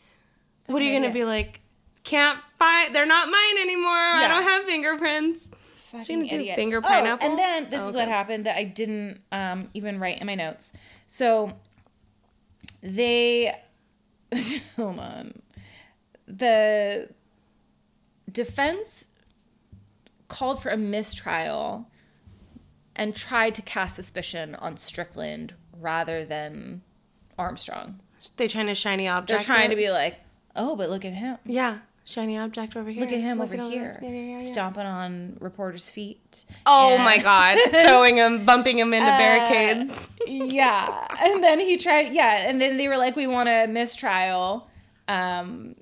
What 0.66 0.82
are 0.82 0.84
you 0.84 0.98
gonna 0.98 1.12
be 1.12 1.24
like? 1.24 1.60
Can't 2.02 2.38
find. 2.58 2.94
They're 2.94 3.06
not 3.06 3.28
mine 3.30 3.58
anymore. 3.60 3.90
I 3.92 4.26
don't 4.28 4.42
have 4.42 4.64
fingerprints. 4.64 5.50
Fucking 5.90 6.04
She 6.04 6.28
do 6.28 6.36
idiot. 6.36 6.56
finger 6.56 6.80
Oh, 6.84 7.18
and 7.20 7.36
then 7.38 7.68
this 7.68 7.80
Oh, 7.80 7.88
is 7.88 7.96
what 7.96 8.06
happened 8.06 8.46
that 8.46 8.56
I 8.56 8.62
didn't 8.62 9.20
um, 9.32 9.68
even 9.74 9.98
write 9.98 10.20
in 10.20 10.26
my 10.26 10.36
notes. 10.36 10.72
So 11.06 11.52
they 12.82 13.52
hold 14.76 14.98
on. 14.98 15.34
The 16.28 17.08
defense 18.32 19.08
called 20.28 20.62
for 20.62 20.70
a 20.70 20.76
mistrial 20.76 21.88
and 22.96 23.14
tried 23.16 23.54
to 23.56 23.62
cast 23.62 23.96
suspicion 23.96 24.54
on 24.56 24.76
Strickland 24.76 25.54
rather 25.78 26.24
than 26.24 26.82
Armstrong. 27.38 28.00
They 28.36 28.48
trying 28.48 28.66
to 28.66 28.74
shiny 28.74 29.08
object. 29.08 29.28
They're 29.46 29.56
trying 29.56 29.66
it? 29.66 29.74
to 29.74 29.76
be 29.76 29.90
like, 29.90 30.20
oh, 30.54 30.76
but 30.76 30.90
look 30.90 31.04
at 31.06 31.14
him. 31.14 31.38
Yeah, 31.46 31.78
shiny 32.04 32.36
object 32.36 32.76
over 32.76 32.90
here. 32.90 33.00
Look 33.00 33.12
at 33.12 33.20
him 33.20 33.38
Look 33.38 33.52
over 33.52 33.62
at 33.62 33.70
here. 33.70 33.98
Yeah, 34.02 34.08
yeah, 34.10 34.42
yeah, 34.42 34.52
stomping 34.52 34.84
on 34.86 35.38
reporters' 35.40 35.88
feet. 35.88 36.44
Oh 36.66 36.94
And- 36.96 37.04
my 37.04 37.16
god, 37.18 37.58
throwing 37.86 38.18
him, 38.18 38.44
bumping 38.44 38.78
him 38.78 38.92
into 38.92 39.10
Uh, 39.10 39.16
barricades. 39.18 40.10
yeah 40.26 41.06
and 41.24 41.42
then 41.42 41.58
he 41.58 41.76
tried 41.78 42.12
yeah 42.12 42.46
and 42.48 42.60
then 42.60 42.76
they 42.76 42.86
were 42.88 42.98
like 42.98 43.16
we 43.16 43.26
want 43.26 43.48
a 43.48 43.66
mistrial 43.66 44.68
um 45.08 45.74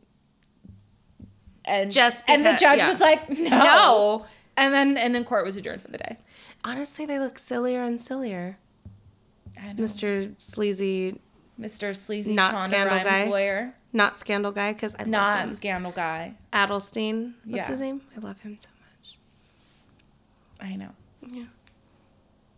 and 1.68 1.90
Just 1.90 2.24
and 2.28 2.44
the 2.44 2.52
judge 2.58 2.78
yeah. 2.78 2.88
was 2.88 3.00
like 3.00 3.28
no. 3.30 3.48
No. 3.48 4.26
and 4.56 4.72
then 4.74 4.96
and 4.96 5.14
then 5.14 5.24
court 5.24 5.44
was 5.44 5.56
adjourned 5.56 5.82
for 5.82 5.88
the 5.90 5.98
day 5.98 6.16
Honestly, 6.64 7.06
they 7.06 7.18
look 7.20 7.38
sillier 7.38 7.82
and 7.82 8.00
sillier. 8.00 8.58
I 9.62 9.72
know. 9.72 9.84
Mr. 9.84 10.34
Sleazy, 10.40 11.20
mr 11.60 11.96
sleazy 11.96 12.34
Not 12.34 12.54
Shonda 12.54 12.62
scandal 12.68 12.96
Rhimes 12.96 13.08
guy. 13.08 13.28
lawyer 13.28 13.74
not 13.92 14.18
scandal 14.18 14.52
guy, 14.52 14.72
because 14.72 14.94
I 14.96 14.98
love 15.04 15.08
not 15.08 15.40
him. 15.48 15.54
scandal 15.54 15.92
guy 15.92 16.34
Adelstein. 16.52 17.34
What's 17.44 17.56
Yeah. 17.56 17.66
his 17.68 17.80
name? 17.80 18.02
I 18.16 18.20
love 18.20 18.40
him 18.42 18.58
so 18.58 18.68
much. 18.80 19.18
i 20.60 20.74
know 20.76 20.90
Yeah. 21.30 21.44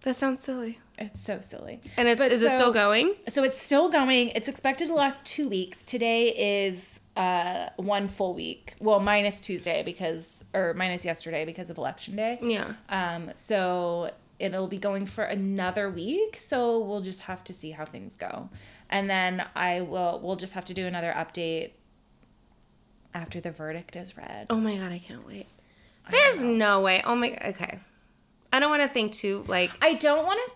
That 0.03 0.17
sounds 0.17 0.41
silly. 0.41 0.79
it's 0.99 1.21
so 1.23 1.41
silly 1.43 1.81
And 1.97 2.09
it's 2.09 2.21
But 2.21 2.33
is 2.33 2.43
it 2.43 2.51
still 2.51 2.73
going? 2.73 3.15
so 3.29 3.43
it's 3.45 3.59
still 3.61 3.89
going 3.91 4.31
it's 4.35 4.49
expected 4.49 4.89
to 4.89 4.95
last 4.95 5.25
two 5.27 5.49
weeks 5.49 5.85
today 5.87 6.29
is 6.65 7.01
uh 7.17 7.69
one 7.77 8.07
full 8.07 8.35
week 8.35 8.77
well 8.81 9.01
minus 9.01 9.43
tuesday 9.43 9.83
because 9.83 10.45
or 10.55 10.75
minus 10.75 11.05
yesterday 11.05 11.45
because 11.45 11.69
of 11.69 11.77
election 11.77 12.15
day 12.17 12.39
Yeah. 12.41 12.73
Um, 12.89 13.31
so 13.35 14.11
it'll 14.39 14.69
be 14.69 14.79
going 14.79 15.07
for 15.07 15.25
another 15.25 15.91
week. 15.91 16.37
So 16.37 16.81
we'll 16.81 17.03
just 17.03 17.21
have 17.23 17.45
to 17.45 17.53
see 17.53 17.73
how 17.73 17.85
things 17.85 18.17
go. 18.17 18.49
And 18.89 19.09
then 19.09 19.45
I 19.55 19.83
will 19.83 20.21
we'll 20.23 20.37
just 20.37 20.55
have 20.55 20.65
to 20.67 20.75
do 20.75 20.87
another 20.87 21.13
update 21.13 21.73
after 23.13 23.41
the 23.41 23.51
verdict 23.51 23.97
is 23.97 24.17
read. 24.17 24.47
Oh 24.51 24.57
my 24.57 24.77
god, 24.77 24.93
I 24.93 24.99
can't 24.99 25.27
wait. 25.27 25.47
There's 26.11 26.43
no 26.43 26.81
way. 26.81 27.03
Oh 27.05 27.15
my. 27.15 27.37
Okay. 27.47 27.81
I 28.53 28.59
don't 28.59 28.71
want 28.71 28.83
to 28.83 28.89
think 28.89 29.13
too. 29.13 29.45
Like. 29.47 29.71
I 29.83 29.95
don't 29.95 30.25
want 30.25 30.41
to 30.45 30.53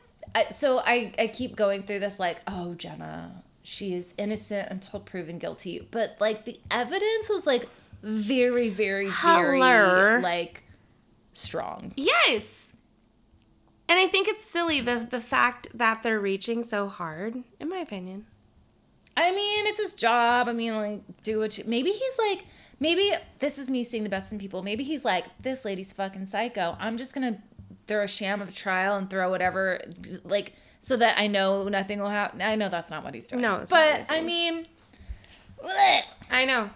so 0.52 0.80
I 0.84 1.12
I 1.18 1.28
keep 1.28 1.54
going 1.54 1.82
through 1.84 2.00
this 2.00 2.18
like, 2.18 2.40
oh 2.48 2.74
Jenna, 2.74 3.44
she 3.64 3.94
is 3.94 4.14
innocent 4.18 4.68
until 4.70 5.00
proven 5.00 5.38
guilty. 5.38 5.88
But 5.90 6.16
like 6.20 6.44
the 6.44 6.60
evidence 6.70 7.28
was 7.28 7.46
like 7.46 7.68
very, 8.02 8.68
very, 8.68 9.08
very 9.08 9.60
like 9.60 10.62
strong. 11.32 11.92
Yes. 11.96 12.76
And 13.88 13.98
I 13.98 14.06
think 14.06 14.28
it's 14.28 14.44
silly 14.44 14.80
the 14.80 15.06
the 15.10 15.20
fact 15.20 15.68
that 15.74 16.02
they're 16.02 16.20
reaching 16.20 16.62
so 16.62 16.88
hard, 16.88 17.36
in 17.58 17.68
my 17.68 17.78
opinion. 17.78 18.26
I 19.16 19.30
mean, 19.30 19.66
it's 19.66 19.78
his 19.78 19.94
job. 19.94 20.48
I 20.48 20.52
mean, 20.52 20.76
like, 20.76 21.00
do 21.22 21.38
what 21.38 21.56
you. 21.56 21.64
Maybe 21.66 21.90
he's 21.90 22.18
like, 22.18 22.44
maybe 22.80 23.12
this 23.38 23.58
is 23.58 23.70
me 23.70 23.84
seeing 23.84 24.04
the 24.04 24.10
best 24.10 24.32
in 24.32 24.38
people. 24.38 24.62
Maybe 24.62 24.84
he's 24.84 25.04
like, 25.04 25.24
this 25.40 25.64
lady's 25.64 25.92
fucking 25.92 26.26
psycho. 26.26 26.76
I'm 26.80 26.96
just 26.96 27.14
gonna 27.14 27.38
throw 27.86 28.02
a 28.02 28.08
sham 28.08 28.42
of 28.42 28.48
a 28.48 28.52
trial 28.52 28.96
and 28.96 29.08
throw 29.08 29.30
whatever, 29.30 29.80
like, 30.24 30.54
so 30.84 30.98
that 30.98 31.18
I 31.18 31.28
know 31.28 31.66
nothing 31.68 31.98
will 31.98 32.10
happen. 32.10 32.42
I 32.42 32.56
know 32.56 32.68
that's 32.68 32.90
not 32.90 33.02
what 33.04 33.14
he's 33.14 33.26
doing. 33.28 33.40
No, 33.40 33.60
it's 33.60 33.70
not 33.72 33.78
what 34.00 34.06
but 34.06 34.14
I 34.14 34.20
mean, 34.20 34.66
bleh. 35.64 36.00
I 36.30 36.44
know. 36.44 36.68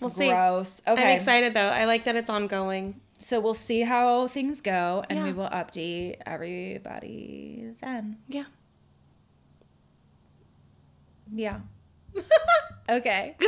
We'll 0.00 0.10
see. 0.10 0.28
gross. 0.28 0.82
Okay, 0.86 1.00
I'm 1.02 1.16
excited 1.16 1.54
though. 1.54 1.70
I 1.70 1.84
like 1.84 2.02
that 2.04 2.16
it's 2.16 2.28
ongoing. 2.28 3.00
so 3.18 3.38
we'll 3.38 3.54
see 3.54 3.82
how 3.82 4.26
things 4.26 4.60
go, 4.60 5.04
and 5.08 5.22
we 5.22 5.32
will 5.32 5.48
update 5.50 6.16
everybody 6.26 7.70
then. 7.80 8.18
Yeah. 8.26 8.44
Yeah. 11.32 11.60
okay. 12.88 13.36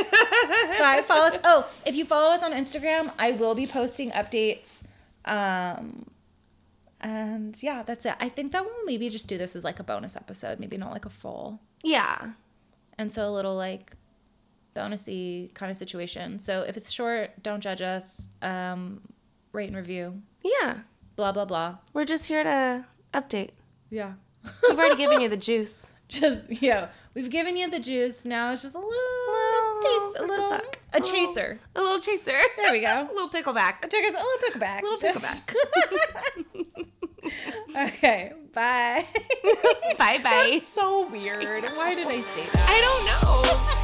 Bye. 0.79 1.03
Follow 1.05 1.25
us. 1.35 1.41
Oh, 1.43 1.67
if 1.85 1.95
you 1.95 2.05
follow 2.05 2.31
us 2.33 2.43
on 2.43 2.53
Instagram, 2.53 3.11
I 3.19 3.31
will 3.31 3.55
be 3.55 3.65
posting 3.67 4.11
updates 4.11 4.83
Um, 5.25 6.05
and 7.01 7.61
yeah, 7.61 7.83
that's 7.83 8.05
it. 8.05 8.15
I 8.19 8.29
think 8.29 8.51
that 8.53 8.63
we'll 8.63 8.85
maybe 8.85 9.09
just 9.09 9.27
do 9.27 9.37
this 9.37 9.55
as 9.55 9.63
like 9.63 9.79
a 9.79 9.83
bonus 9.83 10.15
episode, 10.15 10.59
maybe 10.59 10.77
not 10.77 10.91
like 10.91 11.05
a 11.05 11.09
full. 11.09 11.59
Yeah. 11.83 12.31
And 12.97 13.11
so 13.11 13.29
a 13.29 13.33
little 13.33 13.55
like 13.55 13.93
bonusy 14.75 15.53
kind 15.53 15.69
of 15.71 15.77
situation. 15.77 16.39
So 16.39 16.61
if 16.61 16.77
it's 16.77 16.91
short, 16.91 17.41
don't 17.43 17.61
judge 17.61 17.81
us. 17.81 18.29
Um, 18.41 19.01
rate 19.51 19.67
and 19.67 19.75
review. 19.75 20.21
Yeah. 20.43 20.79
Blah 21.15 21.31
blah 21.33 21.45
blah. 21.45 21.77
We're 21.93 22.05
just 22.05 22.27
here 22.27 22.43
to 22.43 22.85
update. 23.13 23.49
Yeah. 23.89 24.13
We've 24.69 24.79
already 24.79 24.95
given 24.95 25.21
you 25.21 25.29
the 25.29 25.37
juice. 25.49 25.91
just 26.07 26.45
yeah, 26.61 26.87
we've 27.15 27.29
given 27.29 27.55
you 27.57 27.69
the 27.69 27.79
juice. 27.79 28.25
Now 28.25 28.51
it's 28.51 28.61
just 28.63 28.75
a 28.75 28.79
little, 28.79 28.91
little 28.91 29.81
taste, 29.81 30.19
a 30.19 30.25
little, 30.27 30.45
a 30.45 30.99
little- 30.99 31.09
chaser. 31.11 31.59
A 31.75 31.81
little 31.81 31.99
chaser. 31.99 32.37
There 32.57 32.71
we 32.71 32.79
go. 32.81 33.07
a 33.11 33.13
little 33.13 33.29
pickleback. 33.29 33.81
Took 33.81 34.03
us 34.03 34.13
a 34.13 34.17
little 34.17 34.39
pickleback. 34.49 34.81
A 34.81 34.83
little 34.85 35.09
pickleback. 35.09 36.45
okay, 37.75 38.33
bye. 38.53 39.05
bye 39.97 40.17
bye. 40.17 40.49
That's 40.51 40.67
so 40.67 41.07
weird. 41.09 41.63
Why 41.75 41.95
did 41.95 42.07
I 42.07 42.21
say 42.21 42.45
that? 42.53 42.65
I 42.67 42.81
don't 42.81 43.05
know. 43.75 43.77